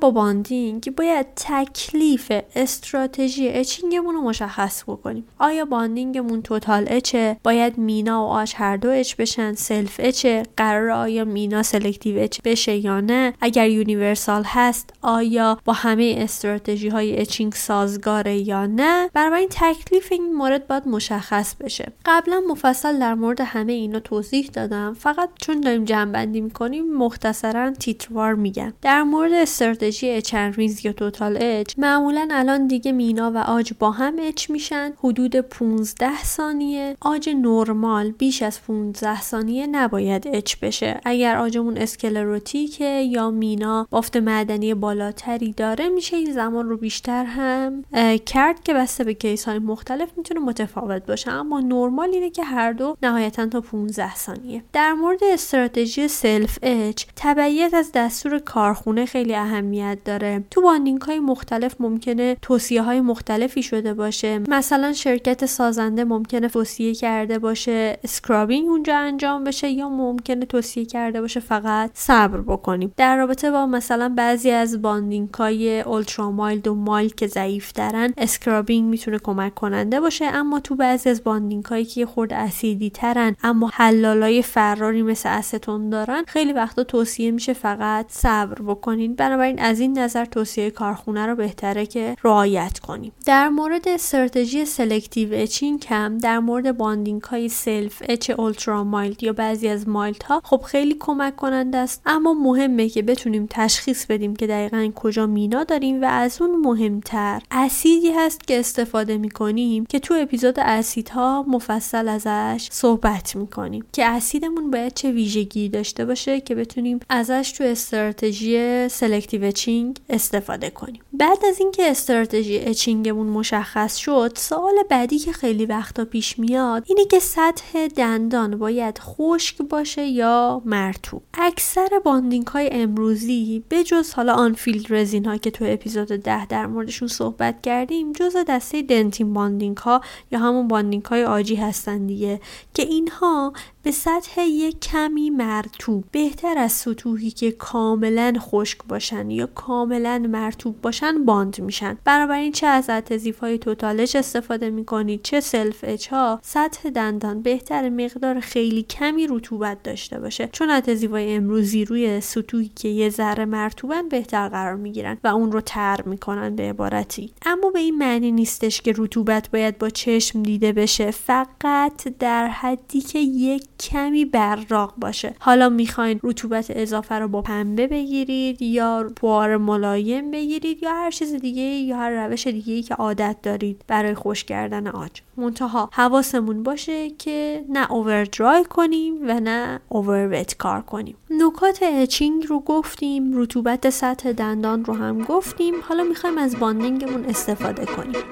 با 0.04 0.12
bonding 0.12 0.96
باید 0.98 1.26
تکلیف 1.36 2.32
استراتژی 2.56 3.48
etching 3.48 3.96
مون 3.96 4.16
رو 4.16 4.22
مشخص 4.22 4.84
بکنیم. 4.84 5.24
آیا 5.40 5.66
bonding 5.66 6.19
مون 6.19 6.42
total 6.42 6.86
etch 6.88 7.28
ه 7.28 7.38
باید 7.44 7.78
مینا 7.78 8.24
و 8.24 8.28
عاج 8.28 8.54
هر 8.58 8.78
دو 8.78 8.90
etch 8.90 9.16
بشن 9.16 9.54
self 9.54 9.96
etch 10.00 10.35
ه 10.35 10.44
قرار 10.58 10.90
آیا 10.90 11.26
مینا 11.26 11.64
selective 11.64 12.20
etch 12.20 12.40
بشه 12.44 12.76
یا 12.76 13.02
نه؟ 13.02 13.34
اگر 13.42 13.70
universal 13.70 14.44
هست 14.46 14.94
آیا 15.02 15.58
با 15.66 15.74
همه 15.74 16.16
استراتژی 16.18 16.90
های 16.90 17.20
etching 17.20 17.54
سازگاره 17.54 18.38
یا 18.38 18.66
نه؟ 18.66 19.10
این 19.16 19.50
تکلیف 19.52 20.12
این 20.12 20.34
مورد 20.36 20.68
باید 20.68 20.88
مشخص 20.88 21.56
بشه. 21.56 21.92
قبلا 22.06 22.42
مفصل 22.50 23.00
در 23.00 23.14
مورد 23.14 23.42
همه 23.42 23.74
اینا 23.74 24.00
توضیح 24.00 24.50
دادم. 24.54 24.94
فقط 24.94 25.30
چون 25.42 25.62
داریم 25.62 25.86
جمع‌بندی 25.86 26.42
می‌کنیم 26.42 26.94
مختصرا 26.94 27.72
تیتروار 27.72 28.34
میگم. 28.34 28.74
در 28.82 29.04
مورد 29.04 29.34
استراتژی 29.34 29.93
استراتژی 30.02 30.10
etch 30.10 30.86
یا 30.86 30.94
total 30.94 31.38
etch 31.42 31.74
معمولا 31.78 32.28
الان 32.32 32.68
دیگه 32.68 32.92
مینا 32.92 33.32
و 33.32 33.38
عاج 33.38 33.74
با 33.80 33.92
هم 33.92 34.16
etch 34.20 34.50
میشن. 34.50 34.94
حدود 35.04 35.36
15 35.36 36.24
ثانیه. 36.24 36.98
عاج 37.02 37.30
نرمال 37.30 38.12
بیش 38.12 38.42
از 38.42 38.62
15 38.62 39.22
ثانیه 39.22 39.68
نباید 39.68 40.28
etch 40.28 40.56
بشه. 40.62 41.02
اگر 41.06 41.38
عاجمون 41.38 41.78
sclerotic 41.78 42.75
ه 42.75 42.86
یا 42.86 43.30
مینا 43.30 43.88
بافت 43.90 44.18
معدنی 44.18 44.74
بالاتری 44.74 45.52
داره 45.52 45.90
میشه 45.90 46.18
این 46.18 46.34
زمان 46.34 46.70
رو 46.70 46.78
بیشتر 46.78 47.26
هم 47.26 47.84
کرد 48.26 48.64
که 48.64 48.74
بسته 48.74 49.04
به 49.04 49.14
case 49.14 49.46
های 49.46 49.60
مختلف 49.60 50.10
می‌تونه 50.18 50.40
متفاوت 50.40 51.06
باشه. 51.06 51.32
اما 51.32 51.60
نرمال 51.60 52.10
اینه 52.10 52.30
که 52.30 52.44
هر 52.44 52.72
دو 52.72 52.98
نهایتا 53.04 53.46
تا 53.46 53.62
15 53.62 54.16
ثانیه. 54.16 54.64
در 54.74 54.94
مورد 54.94 55.20
استراتژی 55.24 56.08
self 56.08 56.60
etch 56.62 57.06
تبعیت 57.16 57.74
از 57.74 57.92
دستور 57.94 58.40
کارخونه 58.40 59.06
خیلی 59.06 59.36
اهمیت 59.36 59.83
داره. 60.06 60.44
تو 60.52 60.62
bonding 60.62 61.02
های 61.02 61.20
مختلف 61.20 61.76
ممکنه 61.80 62.38
توصیه 62.42 62.82
های 62.82 63.02
مختلفی 63.02 63.64
شده 63.64 63.94
باشه. 63.94 64.40
مثلا 64.50 64.94
شرکت 64.94 65.46
سازنده 65.46 66.04
ممکنه 66.04 66.50
توصیه 66.64 66.96
کرده 66.96 67.40
باشه 67.40 68.00
scrubbing 68.04 68.68
اونجا 68.68 68.98
انجام 68.98 69.44
بشه 69.44 69.70
یا 69.70 69.90
ممکنه 69.90 70.46
توصیه 70.46 70.86
کرده 70.86 71.22
باشه 71.22 71.40
فقط 71.40 71.92
صبر 71.94 72.42
بکنیم. 72.42 72.94
در 72.98 73.18
رابطه 73.18 73.52
با 73.52 73.66
مثلا 73.66 74.14
بعضی 74.18 74.52
از 74.52 74.82
bonding 74.82 75.34
های 75.34 75.82
ultra 75.82 76.32
mild 76.32 76.68
و 76.68 76.76
mild 76.76 77.16
که 77.16 77.28
ضعیف 77.28 77.72
دارن 77.72 78.14
scrubbing 78.18 78.90
می‌تونه 78.90 79.20
کمک 79.20 79.56
کننده 79.56 80.00
باشه 80.00 80.26
اما 80.26 80.60
تو 80.60 80.76
بعضی 80.76 81.10
از 81.10 81.24
bonding 81.24 81.66
هایی 81.66 81.86
که 81.86 82.06
خورد 82.06 82.34
اسیدی 82.34 82.90
ترن 82.90 83.36
اما 83.44 83.72
حلالای 83.74 84.42
فراری 84.42 85.02
مثل 85.02 85.30
استون 85.30 85.90
دارن 85.90 86.24
خیلی 86.28 86.54
وقتا 86.54 86.84
توصیه 86.84 87.32
میشه 87.32 87.54
فقط 87.54 88.06
صبر 88.10 88.62
بکنین. 88.62 89.16
بنابراین 89.16 89.60
این 89.80 90.00
نظر 90.00 90.26
توصیه 90.26 90.72
کارخونه 90.72 91.26
رو 91.26 91.36
بهتره 91.36 91.86
که 91.86 92.16
رعایت 92.24 92.80
کنیم. 92.80 93.12
در 93.26 93.50
مورد 93.50 93.88
استراتژی 93.88 94.66
selective 94.66 95.30
etching 95.32 95.86
هم 95.90 96.18
در 96.18 96.40
مورد 96.40 96.78
bonding 96.78 97.22
های 97.22 97.50
self-etch 97.50 98.30
ultra 98.30 98.84
mild 98.84 99.24
یا 99.24 99.34
بعضی 99.34 99.68
از 99.68 99.88
mild 99.88 100.24
ها 100.24 100.42
خب 100.44 100.62
خیلی 100.62 100.96
کمک 101.00 101.36
کننده 101.36 101.78
است. 101.78 102.02
اما 102.06 102.34
مهمه 102.34 102.90
که 102.90 103.02
بتونیم 103.02 103.48
تشخیص 103.50 104.06
بدیم 104.06 104.36
که 104.36 104.48
دقیقا 104.48 104.92
کجا 104.96 105.28
مینا 105.28 105.64
داریم 105.64 106.02
و 106.02 106.06
از 106.06 106.42
اون 106.42 106.62
مهمتر 106.62 107.42
اسیدی 107.52 108.12
هست 108.12 108.48
که 108.48 108.60
استفاده 108.60 109.18
می‌کنیم 109.18 109.86
که 109.86 110.00
تو 110.00 110.14
اپیزود 110.14 110.60
اسیدها 110.60 111.46
مفصل 111.48 112.08
ازش 112.08 112.68
صحبت 112.72 113.36
می‌کنیم. 113.36 113.86
که 113.94 114.06
اسیدمون 114.06 114.72
باید 114.72 114.94
چه 114.94 115.12
ویژگی 115.12 115.70
داشته 115.70 116.06
باشه 116.06 116.42
که 116.42 116.56
بتونیم 116.56 117.00
ازش 117.10 117.54
تو 117.58 117.64
استراتژی 117.64 118.90
selective 118.90 119.52
etching 119.64 120.00
استفاده 120.10 120.70
کنیم. 120.70 121.02
بعد 121.14 121.46
از 121.50 121.60
اینکه 121.60 121.92
استراتژی 121.92 122.58
etching 122.60 123.08
مون 123.08 123.28
مشخص 123.28 123.96
شد 123.96 124.32
سوال 124.36 124.74
بعدی 124.90 125.20
که 125.20 125.32
خیلی 125.32 125.66
وقتا 125.66 126.06
پیش 126.06 126.40
میاد 126.40 126.84
اینه 126.88 127.06
که 127.06 127.20
سطح 127.20 127.88
دندان 127.88 128.58
باید 128.58 129.00
خشک 129.00 129.58
باشه 129.58 130.06
یا 130.06 130.62
مرتوب 130.66 131.22
اکثر 131.34 131.90
bonding 132.06 132.48
های 132.48 132.70
امروزی 132.72 133.64
جز 133.86 134.14
حالا 134.14 134.34
unfilled 134.34 134.94
resin 134.94 135.26
ها 135.26 135.38
که 135.38 135.52
تو 135.52 135.66
اپیزود 135.68 136.08
ده 136.08 136.46
در 136.46 136.66
موردشون 136.66 137.08
صحبت 137.08 137.62
کردیم 137.62 138.12
جز 138.12 138.36
دسته 138.48 138.82
dentin 138.82 139.34
bonding 139.34 139.78
ها 139.78 140.02
یا 140.32 140.40
همون 140.40 140.68
bonding 140.68 141.06
های 141.06 141.26
عاجی 141.26 141.56
هستن 141.56 142.06
دیگه 142.06 142.42
که 142.74 142.84
اینها 142.84 143.54
به 143.84 143.92
سطح 143.92 144.42
یک 144.42 144.80
کمی 144.80 145.30
مرتوب 145.30 146.04
بهتر 146.12 146.58
از 146.58 146.72
سطوحی 146.72 147.32
که 147.32 147.52
کاملا 147.52 148.34
خشک 148.40 148.78
باشن 148.88 149.32
یا 149.32 149.48
کاملا 149.56 150.18
مرتوب 150.30 150.82
باشن 150.82 151.26
bond 151.26 151.62
میشن. 151.62 151.98
بنابراین 152.06 152.52
چه 152.52 152.68
از 152.68 152.90
adhesive 152.90 153.40
های 153.40 153.58
total-etch 153.58 154.16
استفاده 154.16 154.70
می‌کنید 154.70 155.22
چه 155.24 155.40
self-etch 155.40 156.08
ها 156.08 156.40
سطح 156.42 156.90
دندان 156.90 157.42
بهتر 157.42 157.90
مقدار 157.90 158.40
خیلی 158.40 158.84
کمی 158.84 159.28
رطوبت 159.28 159.84
داشته 159.84 160.20
باشه. 160.20 160.50
چون 160.52 160.70
adhesive 160.70 161.12
های 161.12 161.36
امروزی 161.36 161.86
روی 161.86 162.22
سطوحی 162.22 162.72
که 162.76 162.88
یه 162.88 163.10
ذره 163.10 163.46
مرتوبن 163.46 164.10
بهتر 164.10 164.50
قرار 164.50 164.76
می‌گیرن 164.76 165.18
و 165.24 165.28
اون 165.28 165.52
رو 165.52 165.62
تر 165.62 166.02
می‌کنن 166.06 166.56
به 166.56 166.64
عبارتی. 166.64 167.34
اما 167.46 167.70
به 167.70 167.80
این 167.80 167.98
معنی 167.98 168.32
نیستش 168.32 168.82
که 168.82 168.94
رطوبت 168.98 169.52
باید 169.52 169.78
با 169.78 169.90
چشم 169.90 170.44
دیده 170.44 170.72
بشه. 170.72 171.12
فقط 171.12 172.08
در 172.20 172.48
حدی 172.48 173.02
که 173.02 173.20
یک 173.20 173.64
کمی 173.80 174.26
براق 174.26 174.94
باشه. 174.98 175.36
حالا 175.40 175.70
می‌خواین 175.70 176.20
رطوبت 176.24 176.72
اضافه 176.76 177.16
رو 177.16 177.28
با 177.28 177.42
پنبه 177.42 177.88
بگیرید 177.88 178.62
یا 178.62 179.06
بار 179.44 179.58
ملایم 179.58 180.32
بگیرید 180.32 180.84
یا 180.84 180.90
هر 180.94 181.12
چیز 181.12 181.34
دیگه 181.34 181.62
یا 181.62 181.98
هر 181.98 182.28
روش 182.28 182.48
دیگه 182.48 182.82
که 182.82 182.96
عادت 182.96 183.36
دارید 183.44 183.82
برای 183.88 184.16
خوش 184.16 184.44
کردن 184.44 184.88
آج. 184.88 185.12
منتها 185.38 185.90
حواسمون 185.94 186.64
باشه 186.64 187.10
که 187.10 187.66
نه 187.70 187.92
اووردرای 187.92 188.64
کنیم 188.64 189.16
و 189.28 189.40
نه 189.40 189.80
اووروت 189.90 190.58
کار 190.58 190.82
کنیم. 190.82 191.16
نکات 191.30 191.80
اچینگ 191.84 192.46
رو 192.48 192.60
گفتیم 192.60 193.32
رطوبت 193.42 193.90
سطح 193.90 194.32
دندان 194.32 194.86
رو 194.86 194.94
هم 194.94 195.22
گفتیم. 195.24 195.74
حالا 195.82 196.04
می‌خوایم 196.04 196.38
از 196.38 196.60
باندینگمون 196.60 197.26
استفاده 197.26 197.86
کنیم. 197.86 198.24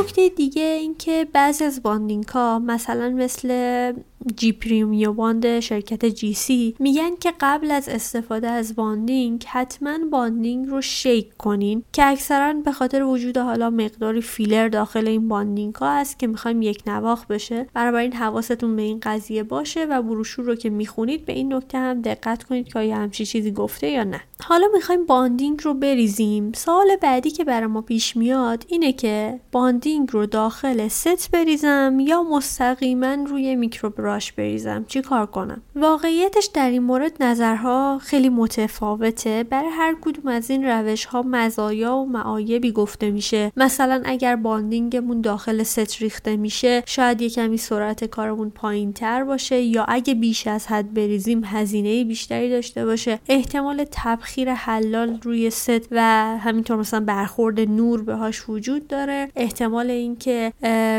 نکته 0.00 0.28
دیگه 0.28 0.62
اینکه 0.62 1.26
بعضی 1.32 1.64
از 1.64 1.82
bonding 1.82 2.24
ها 2.24 2.58
مثلا 2.58 3.08
مثل 3.08 3.92
G-Premio 4.36 5.12
Bond 5.12 5.60
شرکت 5.60 6.04
GC 6.06 6.76
میگن 6.78 7.16
که 7.20 7.32
قبل 7.40 7.70
از 7.70 7.88
استفاده 7.88 8.48
از 8.48 8.76
bonding 8.76 9.44
حتما 9.48 9.98
bonding 10.10 10.68
رو 10.68 10.80
shake 10.80 11.36
کنین 11.36 11.84
که 11.92 12.06
اکثرا 12.06 12.52
به 12.52 12.72
خاطر 12.72 13.02
وجود 13.02 13.36
حالا 13.36 13.70
مقداری 13.70 14.20
فیلر 14.20 14.68
داخل 14.68 15.08
این 15.08 15.28
bonding 15.28 15.74
ها 15.74 15.98
هست 15.98 16.18
که 16.18 16.26
می‌خوایم 16.26 16.62
یکنواخت 16.62 17.26
بشه. 17.26 17.66
این 17.76 18.12
حواستون 18.12 18.76
به 18.76 18.82
این 18.82 19.00
قضیه 19.02 19.42
باشه 19.42 19.84
و 19.84 20.02
بروشور 20.02 20.44
رو 20.44 20.54
که 20.54 20.70
می‌خونید 20.70 21.24
به 21.24 21.32
این 21.32 21.54
نکته 21.54 21.78
هم 21.78 22.02
دقت 22.02 22.42
کنید 22.42 22.68
که 22.68 22.78
آیا 22.78 22.96
همچین 22.96 23.26
چیزی 23.26 23.50
گفته 23.50 23.90
یا 23.90 24.04
نه. 24.04 24.20
حالا 24.42 24.66
می‌خوایم 24.74 25.06
bonding 25.06 25.60
رو 25.64 25.74
بریزیم. 25.74 26.52
سوال 26.52 26.96
بعدی 27.02 27.30
که 27.30 27.44
برای 27.44 27.66
ما 27.66 27.82
پیش 27.82 28.16
میاد 28.16 28.64
اینه 28.68 28.92
که 28.92 29.40
bonding 29.52 30.08
رو 30.12 30.26
داخل 30.26 30.88
ست 30.88 31.30
بریزم 31.30 31.98
یا 32.00 32.22
مستقیما 32.22 33.14
روی 33.14 33.56
microbrush 33.56 34.32
بریزم؟ 34.32 34.84
چی 34.88 35.02
کار 35.02 35.26
کنم؟ 35.26 35.62
واقعیتش 35.76 36.46
در 36.54 36.70
این 36.70 36.82
مورد 36.82 37.22
نظرها 37.22 37.98
خیلی 38.02 38.28
متفاوته. 38.28 39.42
برای 39.42 39.70
هر 39.70 39.96
کدوم 40.00 40.28
از 40.28 40.50
این 40.50 40.64
روش 40.64 41.04
ها 41.04 41.22
مزایا 41.22 41.96
و 41.96 42.06
معایبی 42.06 42.72
گفته 42.72 43.10
میشه. 43.10 43.52
مثلا 43.56 44.02
اگر 44.04 44.36
bonding 44.36 44.95
مون 44.95 45.20
داخل 45.20 45.62
ست 45.62 46.02
ریخته 46.02 46.36
میشه 46.36 46.82
شاید 46.86 47.22
یه 47.22 47.30
کمی 47.30 47.56
سرعت 47.56 48.04
کارمون 48.04 48.50
پایین 48.50 48.92
تر 48.92 49.24
باشه 49.24 49.60
یا 49.60 49.84
اگه 49.88 50.14
بیش 50.14 50.46
از 50.46 50.66
حد 50.66 50.94
بریزیم 50.94 51.44
هزینه 51.44 52.04
بیشتری 52.04 52.50
داشته 52.50 52.84
باشه. 52.84 53.18
احتمال 53.28 53.84
تبخیر 54.26 54.54
حلال 54.54 55.18
روی 55.22 55.50
ست 55.50 55.88
و 55.90 56.00
همینطور 56.38 56.76
مثلا 56.76 57.00
برخورد 57.00 57.60
نور 57.60 58.02
باهاش 58.02 58.48
وجود 58.48 58.88
داره. 58.88 59.28
احتمال 59.36 59.90
اینکه 59.90 60.52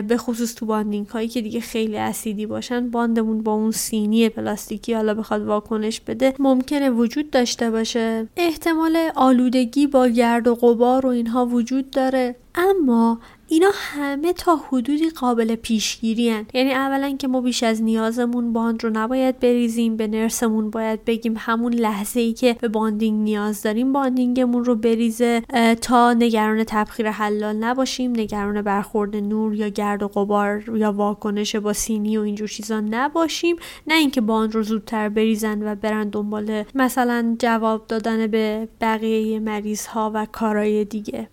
به 0.07 0.15
خصوص 0.17 0.55
تو 0.55 0.65
bonding 0.65 1.07
هایی 1.07 1.27
که 1.27 1.41
دیگه 1.41 1.59
خیلی 1.59 1.97
اسیدی 1.97 2.45
باشن 2.45 2.89
bond 2.89 3.20
مون 3.20 3.43
با 3.43 3.53
اون 3.53 3.71
سینی 3.71 4.29
پلاستیکی 4.29 4.93
حالا 4.93 5.13
بخواد 5.13 5.45
واکنش 5.45 6.01
بده 6.01 6.33
ممکنه 6.39 6.89
وجود 6.89 7.29
داشته 7.29 7.71
باشه. 7.71 8.27
احتمال 8.37 8.97
آلودگی 9.15 9.87
با 9.87 10.07
گرد 10.07 10.47
و 10.47 10.55
غبار 10.55 11.05
و 11.05 11.09
اینها 11.09 11.45
وجود 11.45 11.91
داره. 11.91 12.35
اما 12.57 13.19
اینا 13.49 13.67
همه 13.73 14.33
تا 14.33 14.55
حدودی 14.55 15.09
قابل 15.09 15.55
پیشگیری 15.55 16.29
هن. 16.29 16.45
یعنی 16.53 16.73
اولا 16.73 17.15
که 17.19 17.27
ما 17.27 17.41
بیش 17.41 17.63
از 17.63 17.83
نیازمون 17.83 18.53
bond 18.53 18.83
رو 18.83 18.89
نباید 18.93 19.39
بریزیم 19.39 19.97
به 19.97 20.07
nurse 20.07 20.46
مون 20.46 20.69
باید 20.69 21.05
بگیم 21.05 21.33
همون 21.37 21.73
لحظه 21.73 22.19
ای 22.19 22.33
که 22.33 22.57
به 22.61 22.67
bonding 22.67 23.21
نیاز 23.21 23.63
داریم 23.63 23.93
bonding 23.93 24.44
مون 24.44 24.65
رو 24.65 24.75
بریزه 24.75 25.41
تا 25.81 26.13
نگران 26.13 26.63
تبخیر 26.63 27.09
حلال 27.09 27.55
نباشیم 27.55 28.11
نگران 28.11 28.61
برخورد 28.61 29.15
نور 29.15 29.55
یا 29.55 29.67
گرد 29.67 30.03
و 30.03 30.07
غبار 30.07 30.63
یا 30.77 30.91
واکنش 30.91 31.55
با 31.55 31.73
سینی 31.73 32.17
و 32.17 32.21
اینجور 32.21 32.47
چیزا 32.47 32.79
نباشیم 32.79 33.55
نه 33.87 33.93
اینکه 33.95 34.21
bond 34.21 34.55
رو 34.55 34.63
زودتر 34.63 35.09
بریزن 35.09 35.71
و 35.71 35.75
برن 35.75 36.09
دنبال 36.09 36.63
مثلا 36.75 37.35
جواب 37.39 37.87
دادن 37.87 38.27
به 38.27 38.67
بقیه 38.81 39.39
مریض 39.39 39.85
ها 39.85 40.11
و 40.13 40.27
کارهای 40.31 40.85
دیگه 40.85 41.27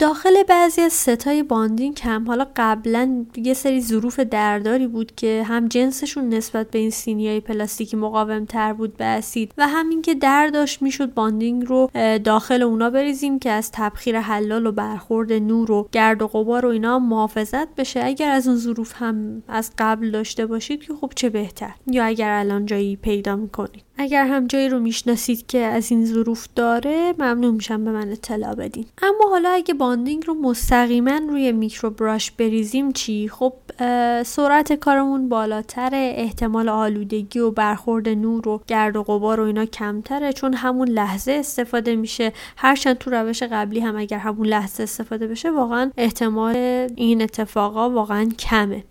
داخل 0.00 0.42
بعضی 0.42 0.80
از 0.80 0.92
set 0.92 1.42
ای 1.42 1.49
bonding 1.49 2.00
هم 2.02 2.26
حالا 2.26 2.46
قبلا 2.56 3.26
یه 3.36 3.54
سری 3.54 3.80
ظروف 3.80 4.20
درداری 4.20 4.86
بود 4.86 5.12
که 5.16 5.44
هم 5.46 5.68
جنسشون 5.68 6.28
نسبت 6.28 6.70
به 6.70 6.78
این 6.78 6.90
سینیای 6.90 7.40
پلاستیکی 7.40 7.96
مقاوم 7.96 8.44
تر 8.44 8.72
بود 8.72 8.96
به 8.96 9.04
اسید 9.04 9.52
و 9.58 9.68
هم 9.68 10.02
اینکه 10.02 10.14
در 10.14 10.37
داشت 10.37 10.82
می‌شد 10.82 11.14
bonding 11.14 11.66
رو 11.66 11.90
داخل 12.24 12.62
اونا 12.62 12.90
بریزیم 12.90 13.38
که 13.38 13.50
از 13.50 13.70
تبخیر 13.72 14.20
حلال 14.20 14.66
و 14.66 14.72
برخورد 14.72 15.32
نور 15.32 15.70
و 15.70 15.88
گرد 15.92 16.22
و 16.22 16.28
غبار 16.28 16.66
و 16.66 16.68
اینا 16.68 16.98
محافظت 16.98 17.74
بشه. 17.74 18.04
اگر 18.04 18.30
از 18.30 18.48
اون 18.48 18.56
ظروف 18.56 18.92
هم 18.96 19.42
از 19.48 19.70
قبل 19.78 20.10
داشته 20.10 20.46
باشید 20.46 20.84
که 20.84 20.94
خب 20.94 21.12
چه 21.16 21.28
بهتر؟ 21.28 21.74
یا 21.86 22.04
اگر 22.04 22.30
الان 22.30 22.66
جایی 22.66 22.96
پیدا 22.96 23.36
می‌کنید؟ 23.36 23.87
اگر 23.98 24.26
هم 24.26 24.46
جایی 24.46 24.68
رو 24.68 24.78
می‌شناسید 24.78 25.46
که 25.46 25.58
از 25.58 25.90
این 25.90 26.06
ظروف 26.06 26.46
داره 26.56 27.14
ممنون 27.18 27.54
میشم 27.54 27.84
به 27.84 27.90
من 27.90 28.08
اطلاع 28.08 28.54
بدین. 28.54 28.86
اما 29.02 29.30
حالا 29.30 29.48
اگه 29.48 29.74
bonding 29.74 30.26
رو 30.26 30.34
مستقیما 30.34 31.20
روی 31.28 31.52
microbrush 31.52 32.30
بریزیم 32.30 32.92
چی؟ 32.92 33.28
خب 33.28 33.52
سرعت 34.22 34.72
کارمون 34.72 35.28
بالاتره 35.28 36.14
احتمال 36.16 36.68
آلودگی 36.68 37.38
و 37.38 37.50
برخورد 37.50 38.08
نور 38.08 38.48
و 38.48 38.60
گرد 38.66 38.96
و 38.96 39.02
غبار 39.02 39.40
و 39.40 39.44
اینا 39.44 39.64
کمتره 39.64 40.32
چون 40.32 40.54
همون 40.54 40.88
لحظه 40.88 41.32
استفاده 41.32 41.96
میشه. 41.96 42.32
هرچند 42.56 42.98
تو 42.98 43.10
روش 43.10 43.42
قبلی 43.42 43.80
هم 43.80 43.96
اگر 43.96 44.18
همون 44.18 44.46
لحظه 44.46 44.82
استفاده 44.82 45.26
بشه 45.26 45.50
واقعا 45.50 45.90
احتمال 45.96 46.56
این 46.96 47.22
اتفاقا 47.22 47.90
واقعا 47.90 48.28
کمه. 48.38 48.84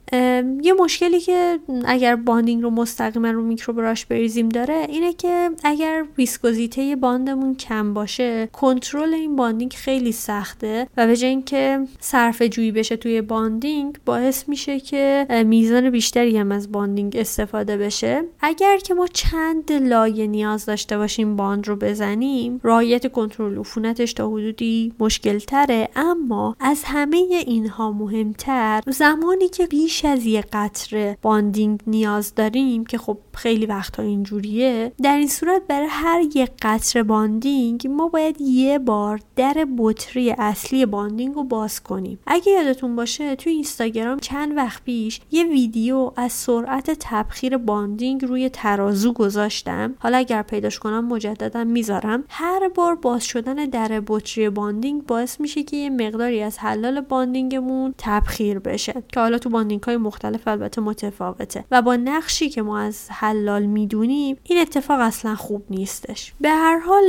یه 0.61 0.73
مشکلی 0.79 1.19
که 1.19 1.59
اگر 1.85 2.15
bonding 2.15 2.63
رو 2.63 2.69
مستقیما 2.69 3.31
رو 3.31 3.43
microbrush 3.43 4.05
بریزیم 4.05 4.49
داره 4.49 4.85
اینه 4.89 5.13
که 5.13 5.49
اگر 5.63 6.05
ویسکوزیته 6.17 6.95
bond 6.95 7.30
مون 7.30 7.55
کم 7.55 7.93
باشه 7.93 8.49
کنترل 8.53 9.13
این 9.13 9.35
bonding 9.35 9.73
خیلی 9.73 10.11
سخته 10.11 10.87
و 10.97 11.07
به 11.07 11.17
جای 11.17 11.29
اینکه 11.29 11.79
صرفه‌جویی 11.99 12.71
بشه 12.71 12.95
توی 12.95 13.21
bonding 13.21 13.97
باعث 14.05 14.49
میشه 14.49 14.79
که 14.79 15.27
میزان 15.45 15.89
بیشتری 15.89 16.37
هم 16.37 16.51
از 16.51 16.71
bonding 16.71 17.15
استفاده 17.17 17.77
بشه. 17.77 18.23
اگر 18.41 18.77
که 18.77 18.93
ما 18.93 19.07
چند 19.07 19.71
لایه 19.71 20.27
نیاز 20.27 20.65
داشته 20.65 20.97
باشیم 20.97 21.35
bond 21.35 21.67
رو 21.67 21.75
بزنیم 21.75 22.59
رعایت 22.63 23.11
کنترل 23.11 23.59
عفونتش 23.59 24.13
تا 24.13 24.27
حدودی 24.27 24.93
مشکل 24.99 25.39
تره 25.39 25.89
اما 25.95 26.55
از 26.59 26.83
همه 26.85 27.17
اینها 27.47 27.91
مهمتر 27.91 28.81
زمانی 28.87 29.49
که 29.49 29.67
بیش 29.67 29.96
از 30.05 30.25
یه 30.25 30.43
قطره 30.53 31.17
bonding 31.21 31.79
نیاز 31.87 32.35
داریم 32.35 32.85
که 32.85 32.97
خب 32.97 33.17
خیلی 33.33 33.65
وقتها 33.65 34.03
اینجوریه. 34.03 34.91
در 35.03 35.17
این 35.17 35.27
صورت 35.27 35.61
برای 35.67 35.87
هر 35.89 36.21
یه 36.35 36.49
قطره 36.61 37.03
bonding 37.03 37.87
ما 37.87 38.07
باید 38.07 38.41
یه 38.41 38.79
بار 38.79 39.19
در 39.35 39.67
بطری 39.77 40.31
اصلی 40.31 40.85
bonding 40.85 41.35
رو 41.35 41.43
باز 41.43 41.83
کنیم. 41.83 42.19
اگه 42.27 42.51
یادتون 42.51 42.95
باشه 42.95 43.35
توی 43.35 43.51
اینستاگرام 43.51 44.19
چند 44.19 44.57
وقت 44.57 44.83
پیش 44.83 45.21
یه 45.31 45.43
ویدیو 45.43 46.11
از 46.15 46.31
سرعت 46.31 46.97
تبخیر 46.99 47.57
bonding 47.57 48.25
روی 48.25 48.49
ترازو 48.49 49.13
گذاشتم. 49.13 49.95
حالا 49.99 50.17
اگر 50.17 50.41
پیداش 50.41 50.79
کنم 50.79 51.07
مجددا 51.07 51.63
می‌ذارم. 51.63 52.23
هر 52.29 52.69
بار 52.69 52.95
باز 52.95 53.23
شدن 53.23 53.55
در 53.55 54.01
بطری 54.07 54.49
bonding 54.49 55.05
باعث 55.05 55.39
میشه 55.41 55.63
که 55.63 55.77
یه 55.77 55.89
مقداری 55.89 56.41
از 56.41 56.57
حلال 56.57 57.01
bonding 57.01 57.66
مون 57.66 57.93
تبخیر 57.97 58.59
بشه. 58.59 59.03
که 59.13 59.19
حالا 59.19 59.37
تو 59.37 59.49
bonding 59.49 59.81
های 59.87 59.97
مختلف 59.97 60.47
البته 60.47 60.81
متفاوته. 60.81 61.65
و 61.71 61.81
با 61.81 61.95
نقشی 61.95 62.49
که 62.49 62.61
ما 62.61 62.79
از 62.79 63.07
حلال 63.09 63.65
می‌دونیم 63.65 64.37
این 64.43 64.61
اتفاق 64.61 64.99
اصلا 64.99 65.35
خوب 65.35 65.63
نیستش. 65.69 66.33
به 66.41 66.49
هر 66.49 66.79
حال 66.79 67.03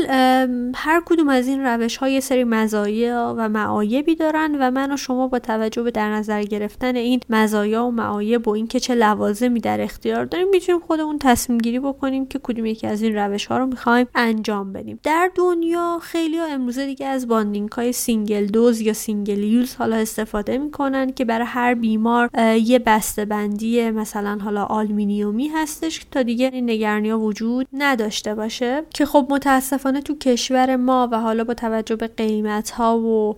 هر 0.75 1.03
کدوم 1.07 1.29
از 1.29 1.47
این 1.49 1.65
روش 1.65 1.97
های 1.97 2.21
سری 2.21 2.45
مزایا 2.45 3.35
و 3.39 3.49
معایبی 3.49 4.15
دارن 4.15 4.57
و 4.61 4.71
من 4.71 4.93
و 4.93 4.97
شما 4.97 5.29
با 5.29 5.39
توجه 5.39 5.83
به 5.83 5.91
در 5.91 6.11
نظر 6.11 6.43
گرفتن 6.43 6.97
این 6.97 7.21
مزایا 7.31 7.85
و 7.85 7.91
معایب 7.91 8.49
و 8.49 8.51
اینکه 8.51 8.81
چه 8.81 8.95
لوازمی 8.95 9.61
در 9.61 9.81
اختیار 9.81 10.25
داریم 10.25 10.49
می‌تونیم 10.49 10.81
خودمون 10.81 11.19
تصمیم 11.19 11.59
گیری 11.59 11.81
بکنیم 11.81 12.27
که 12.27 12.41
کدوم 12.43 12.67
یکی 12.67 12.87
از 12.87 13.03
این 13.03 13.17
روش 13.17 13.47
ها 13.47 13.59
رو 13.59 13.67
می‌خوایم 13.67 14.07
انجام 14.15 14.73
بدیم. 14.73 15.01
در 15.03 15.31
دنیا 15.35 15.99
خیلی 16.03 16.39
ها 16.39 16.47
امروزه 16.47 16.87
دیگه 16.87 17.07
از 17.07 17.29
bonding 17.29 17.73
های 17.73 17.93
single 17.93 18.47
dose 18.47 18.81
یا 18.81 18.93
single 18.93 19.43
use 19.43 19.75
حالا 19.75 19.97
استفاده 19.97 20.59
می‌کنن 20.59 21.13
که 21.13 21.25
برای 21.25 21.47
هر 21.47 21.75
بیمار 21.75 22.31
یه 22.69 22.79
بسته 22.79 23.25
بندی 23.25 23.91
مثلا 23.91 24.39
حالا 24.45 24.65
آلمینیومی 24.65 25.49
هستش 25.49 26.07
تا 26.11 26.23
دیگه 26.23 26.51
این 26.53 26.71
نگرانی 26.71 27.13
وجود 27.13 27.69
نداشته 27.73 28.35
باشه 28.35 28.83
که 28.95 29.07
خب 29.07 29.27
متاسفانه 29.31 30.01
تو 30.01 30.19
کشور 30.19 30.77
ما 30.77 31.09
و 31.13 31.21
حالا 31.21 31.45
با 31.45 31.55
توجه 31.55 31.97
به 31.97 32.07
قیمت 32.07 32.71
ها 32.71 32.99
و 32.99 33.37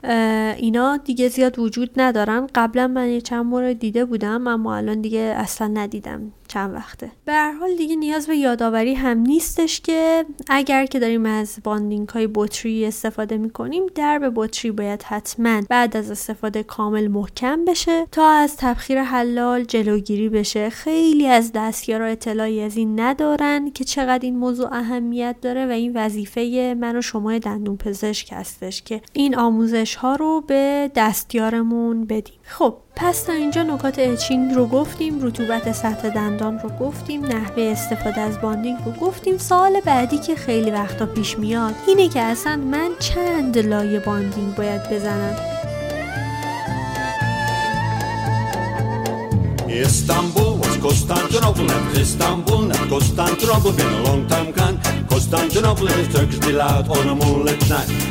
اینا 0.56 0.96
دیگه 0.96 1.28
زیاد 1.28 1.58
وجود 1.58 1.90
ندارن. 1.96 2.46
قبلا 2.54 2.86
من 2.86 3.08
یه 3.08 3.20
چند 3.20 3.46
مورد 3.46 3.78
دیده 3.78 4.04
بودم 4.04 4.46
اما 4.46 4.76
الان 4.76 5.00
دیگه 5.00 5.34
اصلا 5.36 5.66
ندیدم. 5.66 6.32
چند 6.50 6.74
وقته. 6.74 7.10
به 7.24 7.32
هر 7.32 7.52
حال 7.52 7.76
دیگه 7.76 7.96
نیاز 7.96 8.26
به 8.26 8.36
یادآوری 8.36 8.94
هم 8.94 9.18
نیستش 9.18 9.80
که 9.80 10.24
اگر 10.48 10.86
که 10.86 10.98
داریم 10.98 11.26
از 11.26 11.58
bonding 11.64 12.08
های 12.08 12.28
بطری 12.34 12.86
استفاده 12.86 13.36
می‌کنیم 13.36 13.86
درب 13.94 14.32
بطری 14.34 14.70
باید 14.70 15.02
حتما 15.02 15.62
بعد 15.68 15.96
از 15.96 16.10
استفاده 16.10 16.62
کامل 16.62 17.08
محکم 17.08 17.64
بشه 17.64 18.06
تا 18.12 18.30
از 18.30 18.56
تبخیر 18.56 19.02
حلال 19.02 19.64
جلوگیری 19.64 20.28
بشه. 20.28 20.70
خیلی 20.70 21.26
از 21.26 21.52
دستیارا 21.54 22.06
اطلاعی 22.06 22.62
از 22.62 22.76
این 22.76 23.00
ندارن 23.00 23.70
که 23.70 23.84
چقدر 23.84 24.22
این 24.22 24.36
موضوع 24.36 24.68
اهمیت 24.72 25.36
داره 25.42 25.66
و 25.66 25.70
این 25.70 25.92
وظیفه 25.94 26.76
من 26.80 26.96
و 26.96 27.02
شما 27.02 27.38
دندون 27.38 27.76
پزشک 27.76 28.32
هستش 28.32 28.82
که 28.82 29.00
این 29.12 29.36
آموزش 29.36 29.94
ها 29.94 30.14
رو 30.14 30.40
به 30.46 30.90
دستیارمون 30.94 32.04
بدیم. 32.04 32.39
خب 32.58 32.74
پس 32.96 33.22
تا 33.22 33.32
اینجا 33.32 33.62
نکات 33.62 33.98
etching 33.98 34.54
رو 34.54 34.66
گفتیم 34.66 35.22
رطوبت 35.22 35.72
سطح 35.72 36.08
دندان 36.08 36.58
رو 36.58 36.68
گفتیم 36.68 37.26
نحوه 37.26 37.62
استفاده 37.62 38.20
از 38.20 38.40
bonding 38.40 38.78
رو 38.84 38.92
گفتیم 38.92 39.38
سوال 39.38 39.80
بعدی 39.80 40.18
که 40.18 40.34
خیلی 40.34 40.70
وقتا 40.70 41.06
پیش 41.06 41.38
میاد 41.38 41.74
اینه 41.86 42.08
که 42.08 42.20
اصلا 42.20 42.56
من 42.56 42.90
چند 42.98 43.58
لایه 43.58 44.00
باندینگ 44.00 44.54
باید 44.54 44.90
بزنم. 44.90 45.36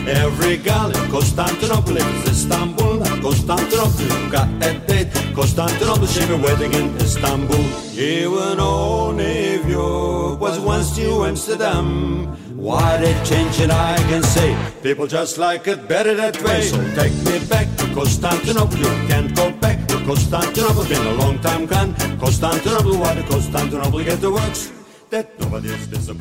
Every 0.09 0.57
gal 0.57 0.89
in 0.89 1.11
Constantinople 1.11 1.97
is 1.97 2.29
Istanbul, 2.31 3.03
Constantinople, 3.21 4.01
you 4.01 4.31
got 4.31 4.47
a 4.63 4.79
date. 4.87 5.11
Constantinople, 5.33 6.07
she 6.07 6.25
be 6.27 6.35
wedding 6.35 6.73
in 6.73 6.95
Istanbul. 6.97 7.63
Even 7.97 8.59
old 8.59 9.15
New 9.17 9.63
York 9.67 10.39
was 10.39 10.59
once 10.59 10.97
New 10.97 11.25
Amsterdam. 11.25 12.27
Why 12.55 12.97
they 12.97 13.13
change 13.23 13.59
it, 13.59 13.71
I 13.71 13.95
can 14.09 14.23
say. 14.23 14.55
People 14.81 15.07
just 15.07 15.37
like 15.37 15.67
it 15.67 15.87
better 15.87 16.13
that 16.15 16.41
way. 16.43 16.61
So 16.61 16.77
take 16.95 17.13
me 17.23 17.39
back 17.47 17.67
to 17.77 17.85
Constantinople, 17.93 18.77
you 18.77 19.07
can't 19.07 19.35
go 19.35 19.51
back. 19.51 19.87
to 19.87 19.97
Constantinople 20.05 20.83
been 20.85 21.05
a 21.07 21.13
long 21.13 21.39
time 21.39 21.65
gone. 21.65 21.93
Constantinople, 22.19 22.97
why 22.99 23.15
the 23.15 23.23
Constantinople 23.23 24.03
get 24.03 24.21
the 24.21 24.31
works? 24.31 24.78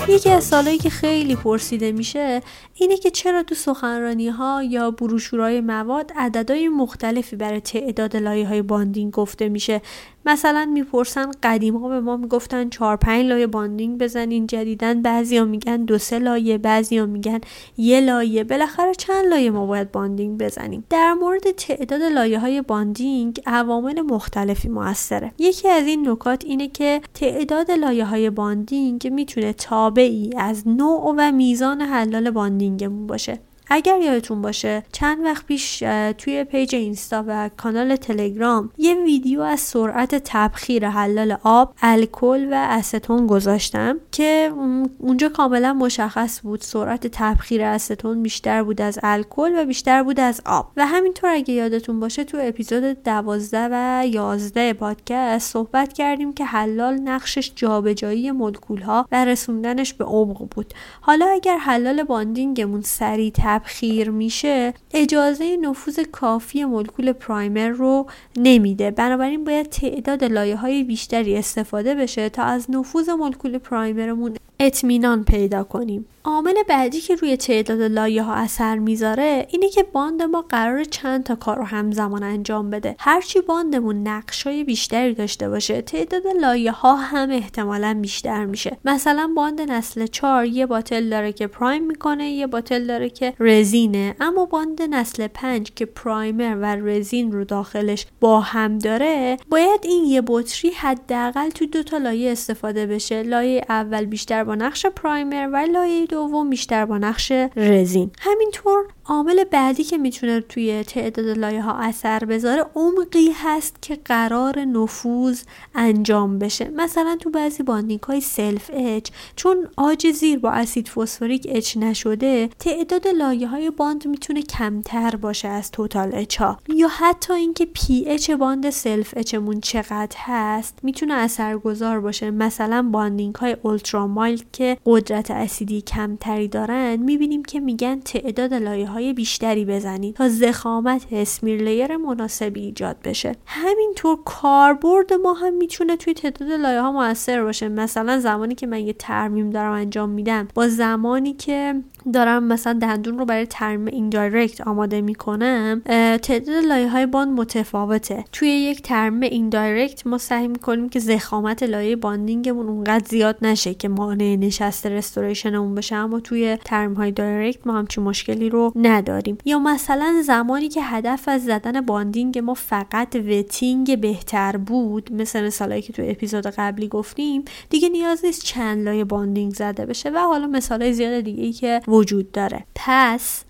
یکی 0.08 0.30
از 0.30 0.44
سالهایی 0.44 0.78
که 0.78 0.90
خیلی 0.90 1.36
پرسیده 1.36 1.92
میشه 1.92 2.42
اینه 2.74 2.96
که 2.96 3.10
چرا 3.10 3.42
تو 3.42 3.54
سخنرانی 3.54 4.28
ها 4.28 4.62
یا 4.62 4.90
بروشورهای 4.90 5.60
مواد 5.60 6.12
عددهای 6.16 6.68
مختلفی 6.68 7.36
برای 7.36 7.60
تعداد 7.60 8.16
لایه 8.16 8.48
های 8.48 8.62
باندینگ 8.62 9.12
گفته 9.12 9.48
میشه؟ 9.48 9.82
مثلا 10.28 10.70
می‌پرسن 10.72 11.30
قدیم 11.42 11.76
ها 11.76 11.88
به 11.88 12.00
ما 12.00 12.16
می‌گفتن 12.16 12.68
4 12.68 12.96
5 12.96 13.26
لایه 13.26 13.46
bonding 13.46 13.98
بزنین 13.98 14.46
جدیدا 14.46 15.02
بعضیا 15.02 15.44
میگن 15.44 15.84
دو 15.84 15.98
سه 15.98 16.18
لایه 16.18 16.58
بعضیا 16.58 17.06
میگن 17.06 17.40
یه 17.76 18.00
لایه. 18.00 18.44
بالاخره 18.44 18.94
چند 18.94 19.26
لایه 19.26 19.50
ما 19.50 19.66
باید 19.66 19.92
bonding 19.92 20.38
بزنیم؟ 20.38 20.84
در 20.90 21.14
مورد 21.14 21.50
تعداد 21.50 22.02
لایه 22.02 22.38
های 22.38 22.62
bonding 22.62 23.40
عوامل 23.46 24.00
مختلفی 24.00 24.68
موثره. 24.68 25.32
یکی 25.38 25.68
از 25.68 25.86
این 25.86 26.08
نکات 26.08 26.44
اینه 26.44 26.68
که 26.68 27.00
تعداد 27.14 27.70
لایه 27.70 28.04
های 28.04 28.30
bonding 28.30 29.12
می‌تونه 29.12 29.52
تابعی 29.52 30.30
از 30.36 30.68
نوع 30.68 31.14
و 31.18 31.32
میزان 31.32 31.80
حلال 31.80 32.30
bonding 32.30 32.83
مون 32.83 33.06
باشه. 33.06 33.38
اگر 33.70 34.00
یادتون 34.00 34.42
باشه 34.42 34.82
چند 34.92 35.24
وقت 35.24 35.46
پیش 35.46 35.78
توی 36.18 36.44
page 36.44 36.74
اینستا 36.74 37.24
و 37.26 37.50
کانال 37.56 37.96
تلگرام 37.96 38.70
یه 38.78 38.94
ویدیو 38.94 39.40
از 39.40 39.60
سرعت 39.60 40.14
تبخیر 40.24 40.88
حلال 40.88 41.36
آب 41.42 41.74
الکل 41.82 42.48
و 42.50 42.54
استون 42.54 43.26
گذاشتم 43.26 43.96
که 44.12 44.52
اونجا 44.98 45.28
کاملا 45.28 45.72
مشخص 45.72 46.40
بود 46.42 46.60
سرعت 46.60 47.06
تبخیر 47.06 47.62
استون 47.62 48.22
بیشتر 48.22 48.62
بود 48.62 48.80
از 48.80 48.98
الکل 49.02 49.52
و 49.56 49.64
بیشتر 49.64 50.02
بود 50.02 50.20
از 50.20 50.40
آب. 50.46 50.70
و 50.76 50.86
همینطور 50.86 51.30
اگه 51.30 51.54
یادتون 51.54 52.00
باشه 52.00 52.24
تو 52.24 52.38
اپیزود 52.40 53.02
دوازده 53.02 53.68
و 53.72 54.06
یازده 54.06 54.72
پادکست 54.72 55.52
صحبت 55.52 55.92
کردیم 55.92 56.32
که 56.32 56.44
حلال 56.44 56.94
نقشش 56.94 57.52
جابجایی 57.56 58.30
مولکول 58.30 58.82
ها 58.82 59.06
و 59.12 59.24
رسوندنش 59.24 59.94
به 59.94 60.04
عمق 60.04 60.48
بود. 60.50 60.74
حالا 61.00 61.26
اگر 61.26 61.58
حلال 61.58 62.02
bonding 62.02 62.58
مون 62.58 62.82
سریع 62.82 63.30
تبخیر 63.58 64.10
میشه 64.10 64.74
اجازه 64.94 65.56
نفوذ 65.56 66.00
کافی 66.12 66.64
مولکول 66.64 67.12
primer 67.12 67.68
رو 67.68 68.06
نمیده. 68.36 68.90
بنابراین 68.90 69.44
باید 69.44 69.66
تعداد 69.68 70.24
لایه 70.24 70.56
های 70.56 70.84
بیشتری 70.84 71.36
استفاده 71.36 71.94
بشه 71.94 72.28
تا 72.28 72.42
از 72.42 72.70
نفوذ 72.70 73.08
مولکول 73.08 73.58
primer 73.58 74.10
مون 74.10 74.36
اطمینان 74.60 75.24
پیدا 75.24 75.64
کنیم. 75.64 76.06
عامل 76.24 76.54
بعدی 76.68 77.00
که 77.00 77.14
روی 77.14 77.36
تعداد 77.36 77.82
لایه 77.82 78.22
ها 78.22 78.34
اثر 78.34 78.78
می‌ذاره 78.78 79.46
اینه 79.50 79.68
که 79.68 79.82
bond 79.82 80.22
ما 80.22 80.42
قراره 80.42 80.84
چند 80.84 81.24
تا 81.24 81.34
کار 81.34 81.56
رو 81.56 81.64
همزمان 81.64 82.22
انجام 82.22 82.70
بده. 82.70 82.96
هرچی 82.98 83.40
bond 83.40 83.79
مون 83.79 84.08
نقش 84.08 84.46
های 84.46 84.64
بیشتری 84.64 85.14
داشته 85.14 85.48
باشه 85.48 85.82
تعداد 85.82 86.22
لایه 86.40 86.72
ها 86.72 86.96
هم 86.96 87.30
احتمالا 87.30 87.98
بیشتر 88.02 88.44
میشه. 88.44 88.76
مثلا 88.84 89.30
bond 89.36 89.60
نسل 89.60 90.06
4 90.06 90.46
یه 90.46 90.66
bottle 90.66 91.08
داره 91.08 91.32
که 91.32 91.46
prime 91.46 91.86
می‌کنه 91.86 92.30
یه 92.30 92.46
bottle 92.46 92.86
داره 92.86 93.10
که 93.10 93.34
رزینه. 93.40 94.16
اما 94.20 94.44
bond 94.44 94.82
نسل 94.82 95.26
5 95.26 95.72
که 95.76 95.86
primer 95.86 96.56
و 96.56 96.76
رزین 96.76 97.32
رو 97.32 97.44
داخلش 97.44 98.06
با 98.20 98.40
هم 98.40 98.78
داره 98.78 99.36
باید 99.50 99.80
این 99.82 100.04
یه 100.04 100.22
بطری 100.26 100.70
حداقل 100.70 101.48
تو 101.48 101.66
دو 101.66 101.82
تا 101.82 101.98
لایه 101.98 102.32
استفاده 102.32 102.86
بشه. 102.86 103.22
لایه 103.22 103.64
اول 103.68 104.04
بیشتر 104.04 104.44
با 104.48 104.54
نقش 104.54 104.86
primer 104.86 105.48
و 105.52 105.56
لایه 105.56 106.06
دوم 106.06 106.50
بیشتر 106.50 106.84
با 106.86 106.98
نقش 106.98 107.32
رزین. 107.56 108.10
همینطور 108.20 108.84
عامل 109.10 109.44
بعدی 109.44 109.84
که 109.84 109.98
می‌تونه 109.98 110.40
توی 110.40 110.82
تعداد 110.82 111.26
لایه 111.38 111.62
ها 111.62 111.72
اثر 111.72 112.24
بذاره 112.24 112.66
عمقی 112.74 113.30
هست 113.34 113.82
که 113.82 113.98
قراره 114.04 114.58
نفوذ 114.58 115.42
انجام 115.74 116.38
بشه. 116.38 116.70
مثلا 116.76 117.16
تو 117.20 117.30
بعضی 117.30 117.62
bonding 117.62 118.00
های 118.00 118.20
self 118.20 118.70
etch 118.74 119.10
چون 119.36 119.68
عاج 119.76 120.10
زیر 120.10 120.38
با 120.38 120.50
اسید 120.50 120.88
فسفوریک 120.88 121.46
etch 121.50 121.76
نشده 121.76 122.48
تعداد 122.58 123.08
لایه 123.08 123.48
های 123.48 123.70
bond 123.70 124.08
می‌تونه 124.08 124.42
کمتر 124.42 125.16
باشه 125.16 125.48
از 125.48 125.70
total 125.70 126.10
etch 126.14 126.36
ها 126.36 126.58
یا 126.74 126.88
حتی 126.88 127.32
اینکه 127.32 127.66
pH 127.66 128.04
bond 128.06 128.30
self 128.30 128.70
etch 128.70 129.14
مون 129.16 129.60
چقدر 129.60 130.16
هست 130.18 130.78
می‌تونه 130.82 131.14
اثرگذار 131.14 132.00
باشه. 132.00 132.30
مثلا 132.30 132.88
bonding 132.92 133.34
های 133.34 133.56
ultra 133.62 134.28
که 134.52 134.76
قدرت 134.86 135.30
اسیدی 135.30 135.80
کمتری 135.80 136.48
دارن 136.48 136.96
می‌بینیم 136.96 137.44
که 137.44 137.60
میگن 137.60 138.00
تعداد 138.00 138.54
لایه 138.54 138.86
های 138.86 138.97
بیشتری 138.98 139.64
بزنید 139.64 140.14
تا 140.14 140.28
زخامت 140.28 141.06
اسمیر 141.12 141.62
لیر 141.62 141.96
مناسبی 141.96 142.60
ایجاد 142.60 142.96
بشه. 143.04 143.36
همینطور 143.46 144.18
کاربرد 144.24 145.12
ما 145.12 145.32
هم 145.32 145.54
می‌تونه 145.54 145.96
توی 145.96 146.14
تعداد 146.14 146.50
لایه 146.50 146.80
ها 146.80 146.92
موثر 146.92 147.42
باشه. 147.42 147.68
مثلا 147.68 148.18
زمانی 148.20 148.54
که 148.54 148.66
من 148.66 148.80
یه 148.80 148.92
ترمیم 148.92 149.50
دارم 149.50 149.72
انجام 149.72 150.08
میدم 150.08 150.48
با 150.54 150.68
زمانی 150.68 151.32
که 151.32 151.74
دارم 152.12 152.44
مثلا 152.44 152.72
دندون 152.72 153.18
رو 153.18 153.24
برای 153.24 153.46
ترمیم 153.46 153.94
indirect 153.94 154.60
آماده 154.60 155.00
می‌کنم 155.00 155.82
تعداد 156.22 156.64
لایه 156.64 156.88
های 156.88 157.06
bond 157.06 157.40
متفاوته. 157.40 158.24
توی 158.32 158.48
یک 158.48 158.82
ترمیم 158.82 159.30
indirect 159.32 160.06
ما 160.06 160.18
سعی 160.18 160.48
می‌کنیم 160.48 160.88
که 160.88 161.00
ضخامت 161.00 161.62
لایه 161.62 161.96
bonding 161.96 162.47
مون 162.47 162.68
اونقدر 162.68 163.04
زیاد 163.08 163.36
نشه 163.42 163.74
که 163.74 163.88
مانع 163.88 164.36
نشست 164.36 164.86
restoration 164.86 165.55
مون 165.55 165.74
بشه 165.74 165.96
اما 165.96 166.20
توی 166.20 166.58
ترمیم 166.64 166.96
های 166.96 167.12
direct 167.12 167.66
ما 167.66 167.72
همچین 167.78 168.04
مشکلی 168.04 168.48
رو 168.48 168.72
نداریم. 168.76 169.38
یا 169.44 169.58
مثلا 169.58 170.22
زمانی 170.24 170.68
که 170.68 170.82
هدف 170.82 171.28
از 171.28 171.44
زدن 171.44 171.80
bonding 171.80 172.38
ما 172.38 172.54
فقط 172.54 173.16
wetting 173.16 174.00
بهتر 174.00 174.56
بود 174.56 175.12
مثل 175.12 175.46
مثالایی 175.46 175.82
که 175.82 175.92
تو 175.92 176.02
اپیزود 176.06 176.46
قبلی 176.46 176.88
گفتیم 176.88 177.44
دیگه 177.70 177.88
نیاز 177.88 178.24
نیست 178.24 178.44
چند 178.44 178.84
لایه 178.84 179.04
bonding 179.04 179.54
زده 179.54 179.86
بشه. 179.86 180.10
و 180.10 180.18
حالا 180.18 180.46
مثالای 180.46 180.92
زیاد 180.92 181.20
دیگه 181.20 181.42
ای 181.42 181.52
که 181.52 181.80
وجود 181.98 182.32
داره. 182.32 182.64
پس 182.74 183.44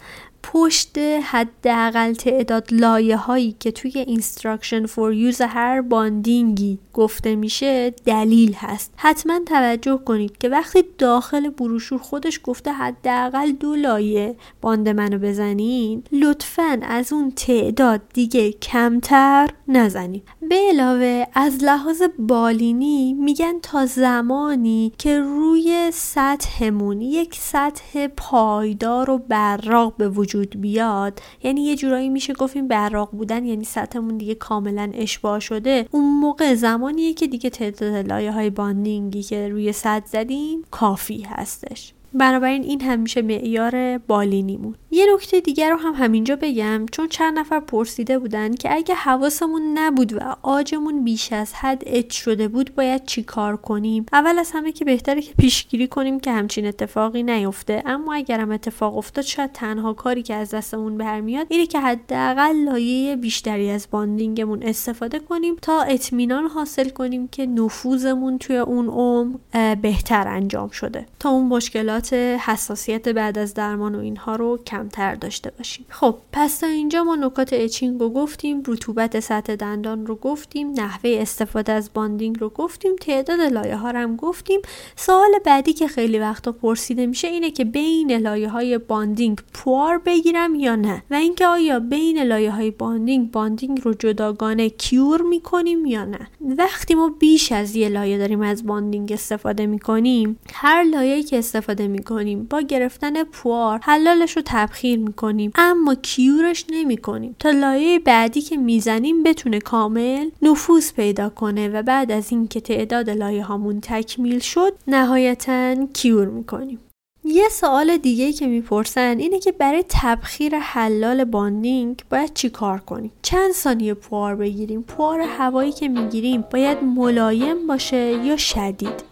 پشت 0.52 0.98
حداقل 1.22 2.12
تعداد 2.12 2.68
لایه 2.70 3.16
هایی 3.16 3.56
که 3.60 3.70
توی 3.70 3.98
instruction 3.98 4.86
for 4.86 5.12
use 5.12 5.40
هر 5.40 5.80
bonding 5.80 6.66
ی 6.66 6.78
گفته 6.94 7.36
میشه 7.36 7.90
دلیل 7.90 8.54
هست. 8.54 8.92
حتما 8.96 9.40
توجه 9.46 10.00
کنید 10.04 10.38
که 10.38 10.48
وقتی 10.48 10.84
داخل 10.98 11.50
بروشور 11.50 11.98
خودش 11.98 12.40
گفته 12.44 12.72
حداقل 12.72 13.52
دو 13.52 13.74
لایه 13.74 14.36
bond 14.60 14.88
منو 14.88 15.18
بزنین 15.18 16.02
لطفا 16.12 16.80
از 16.82 17.12
اون 17.12 17.30
تعداد 17.30 18.00
دیگه 18.14 18.52
کمتر 18.52 19.50
نزنید. 19.68 20.22
به 20.48 20.56
علاوه 20.68 21.26
از 21.34 21.64
لحاظ 21.64 22.02
بالینی 22.18 23.14
میگن 23.14 23.60
تا 23.62 23.86
زمانی 23.86 24.92
که 24.98 25.18
روی 25.18 25.90
سطحمون 25.92 27.00
یک 27.00 27.34
سطح 27.34 28.06
پایدار 28.06 29.10
و 29.10 29.18
براق 29.18 29.96
به 29.96 30.08
وجود 30.08 30.37
بیاد. 30.46 31.20
یعنی 31.42 31.60
یه 31.60 31.76
جورایی 31.76 32.08
میشه 32.08 32.32
گفتیم 32.32 32.68
براق 32.68 33.10
بودن 33.10 33.44
یعنی 33.44 33.64
سطحمون 33.64 34.16
دیگه 34.18 34.34
کاملا 34.34 34.90
اشباه 34.94 35.40
شده. 35.40 35.86
اون 35.90 36.20
موقع 36.20 36.54
زمانیه 36.54 37.14
که 37.14 37.26
دیگه 37.26 37.50
تعداد 37.50 38.08
لایه 38.08 38.32
های 38.32 38.50
باندینگی 38.50 39.22
که 39.22 39.48
روی 39.48 39.72
سطح 39.72 40.06
زدیم 40.06 40.62
کافی 40.70 41.22
هستش. 41.22 41.92
بنابراین 42.14 42.62
این 42.62 42.80
همیشه 42.80 43.22
معیار 43.22 43.98
بالینیمون 43.98 44.74
یه 44.98 45.06
نکته 45.14 45.40
دیگر 45.40 45.70
رو 45.70 45.76
هم 45.76 45.94
همینجا 45.94 46.36
بگم 46.36 46.86
چون 46.92 47.08
چند 47.08 47.38
نفر 47.38 47.60
پرسیده 47.60 48.18
بودن 48.18 48.54
که 48.54 48.74
اگه 48.74 48.94
حواسمون 48.94 49.78
نبود 49.78 50.12
و 50.12 50.36
آجمون 50.42 51.04
بیش 51.04 51.32
از 51.32 51.54
حد 51.54 51.82
اچ 51.86 52.16
شده 52.16 52.48
بود 52.48 52.74
باید 52.74 53.04
چی 53.04 53.22
کار 53.22 53.56
کنیم؟ 53.56 54.06
اول 54.12 54.38
از 54.38 54.50
همه 54.54 54.72
که 54.72 54.84
بهتره 54.84 55.22
که 55.22 55.34
پیشگیری 55.34 55.88
کنیم 55.88 56.20
که 56.20 56.32
همچین 56.32 56.66
اتفاقی 56.66 57.22
نیفته. 57.22 57.82
اما 57.86 58.14
اگرم 58.14 58.50
اتفاق 58.50 58.96
افتاد 58.96 59.24
شاید 59.24 59.52
تنها 59.52 59.92
کاری 59.92 60.22
که 60.22 60.34
از 60.34 60.50
دستمون 60.50 60.98
برمیاد 60.98 61.46
اینه 61.50 61.66
که 61.66 61.80
حداقل 61.80 62.56
لایه 62.56 63.16
بیشتری 63.16 63.70
از 63.70 63.88
bonding 63.90 64.41
مون 64.41 64.62
استفاده 64.62 65.18
کنیم 65.18 65.56
تا 65.62 65.82
اطمینان 65.82 66.46
حاصل 66.46 66.88
کنیم 66.88 67.28
که 67.28 67.46
نفوذمون 67.46 68.38
توی 68.38 68.56
اون 68.56 68.88
عمق 68.88 69.34
بهتر 69.74 70.28
انجام 70.28 70.68
شده. 70.68 71.06
تا 71.18 71.30
اون 71.30 71.46
مشکلات 71.46 72.12
حساسیت 72.12 73.08
بعد 73.08 73.38
از 73.38 73.54
درمان 73.54 73.94
و 73.94 73.98
اینها 73.98 74.36
رو 74.36 74.58
کمتر 74.88 75.14
داشته 75.14 75.50
باشیم. 75.50 75.86
خب 75.88 76.14
پس 76.32 76.58
تا 76.58 76.66
اینجا 76.66 77.04
ما 77.04 77.16
نکات 77.16 77.52
etching 77.52 78.00
رو 78.00 78.10
گفتیم 78.10 78.62
رطوبت 78.66 79.20
سطح 79.20 79.54
دندان 79.54 80.06
رو 80.06 80.14
گفتیم 80.14 80.70
نحوه 80.70 81.18
استفاده 81.20 81.72
از 81.72 81.90
bonding 81.94 82.40
رو 82.40 82.48
گفتیم 82.48 82.96
تعداد 82.96 83.40
لایه 83.40 83.76
ها 83.76 83.90
رو 83.90 83.98
هم 83.98 84.16
گفتیم. 84.16 84.60
سوال 84.96 85.30
بعدی 85.44 85.72
که 85.72 85.88
خیلی 85.88 86.18
وقتا 86.18 86.52
پرسیده 86.52 87.06
میشه 87.06 87.28
اینه 87.28 87.50
که 87.50 87.64
بین 87.64 88.12
لایه 88.12 88.48
های 88.48 88.78
bonding 88.78 89.38
پوار 89.54 89.98
بگیرم 89.98 90.54
یا 90.54 90.76
نه؟ 90.76 91.02
و 91.10 91.14
اینکه 91.14 91.46
آیا 91.46 91.80
بین 91.80 92.22
لایه 92.22 92.50
های 92.50 92.70
bonding 92.70 93.30
bonding 93.30 93.80
رو 93.84 93.94
جداگانه 93.94 94.70
cure 94.70 95.22
می‌کنیم 95.22 95.86
یا 95.86 96.04
نه؟ 96.04 96.28
وقتی 96.40 96.94
ما 96.94 97.08
بیش 97.08 97.52
از 97.52 97.76
یه 97.76 97.88
لایه 97.88 98.18
داریم 98.18 98.40
از 98.40 98.66
bonding 98.66 99.12
استفاده 99.12 99.66
می‌کنیم 99.66 100.38
هر 100.52 100.82
لایه 100.82 101.22
که 101.22 101.38
استفاده 101.38 101.88
می‌کنیم 101.88 102.44
با 102.44 102.60
گرفتن 102.60 103.24
پوار 103.24 103.80
حلالش 103.82 104.36
رو 104.36 104.42
تبخیر 104.44 104.77
می‌کنیم. 104.84 105.50
اما 105.54 105.94
cure 105.94 106.41
ش 106.41 106.64
نمی‌کنیم. 106.70 107.36
تا 107.38 107.50
لایه 107.50 107.98
بعدی 107.98 108.40
که 108.40 108.56
می‌زنیم 108.56 109.22
بتونه 109.22 109.58
کامل 109.58 110.30
نفوذ 110.42 110.92
پیدا 110.92 111.28
کنه 111.28 111.68
و 111.68 111.82
بعد 111.82 112.12
از 112.12 112.32
اینکه 112.32 112.60
تعداد 112.60 113.10
لایه 113.10 113.44
هامون 113.44 113.80
تکمیل 113.82 114.38
شد 114.38 114.72
نهایتا 114.86 115.86
cure 115.92 116.26
می‌کنیم. 116.26 116.78
یه 117.24 117.48
سوال 117.48 117.96
دیگه 117.96 118.32
که 118.32 118.46
می‌پرسن 118.46 119.16
اینه 119.18 119.38
که 119.38 119.52
برای 119.52 119.84
تبخیر 119.88 120.58
حلال 120.58 121.24
bonding 121.24 122.02
باید 122.10 122.34
چی 122.34 122.50
کار 122.50 122.78
کنیم؟ 122.78 123.12
چند 123.22 123.52
ثانیه 123.52 123.94
پوار 123.94 124.36
بگیریم؟ 124.36 124.82
پوار 124.82 125.20
هوایی 125.20 125.72
که 125.72 125.88
می‌گیریم 125.88 126.44
باید 126.52 126.84
ملایم 126.84 127.66
باشه 127.66 128.26
یا 128.26 128.36
شدید؟ 128.36 129.08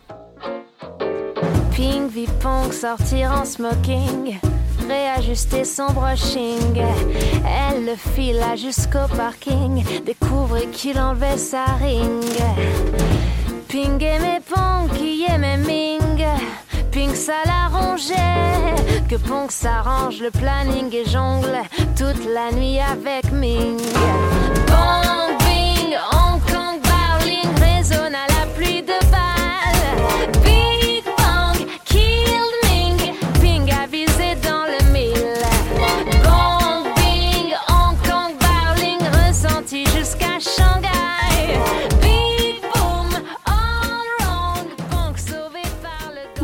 Ping, 1.72 2.10
réajuster 4.86 5.64
son 5.64 5.92
brushing. 5.92 6.82
Elle 7.44 7.84
le 7.84 7.96
fila 7.96 8.56
jusqu'au 8.56 9.06
parking, 9.16 9.84
découvrit 10.04 10.68
qu'il 10.68 10.98
enlevait 10.98 11.38
sa 11.38 11.64
ring. 11.80 12.24
Ping 13.68 14.02
aimait 14.02 14.40
Pong 14.48 14.90
qui 14.96 15.24
aimait 15.28 15.58
Ming. 15.58 16.24
Ping 16.90 17.14
ça 17.14 17.42
l'arrangeait, 17.44 18.74
que 19.08 19.16
Pong 19.16 19.50
s'arrange 19.50 20.20
le 20.20 20.30
planning 20.30 20.94
et 20.94 21.04
jongle 21.04 21.62
toute 21.96 22.24
la 22.26 22.50
nuit 22.52 22.78
avec 22.80 23.30
Ming. 23.32 23.80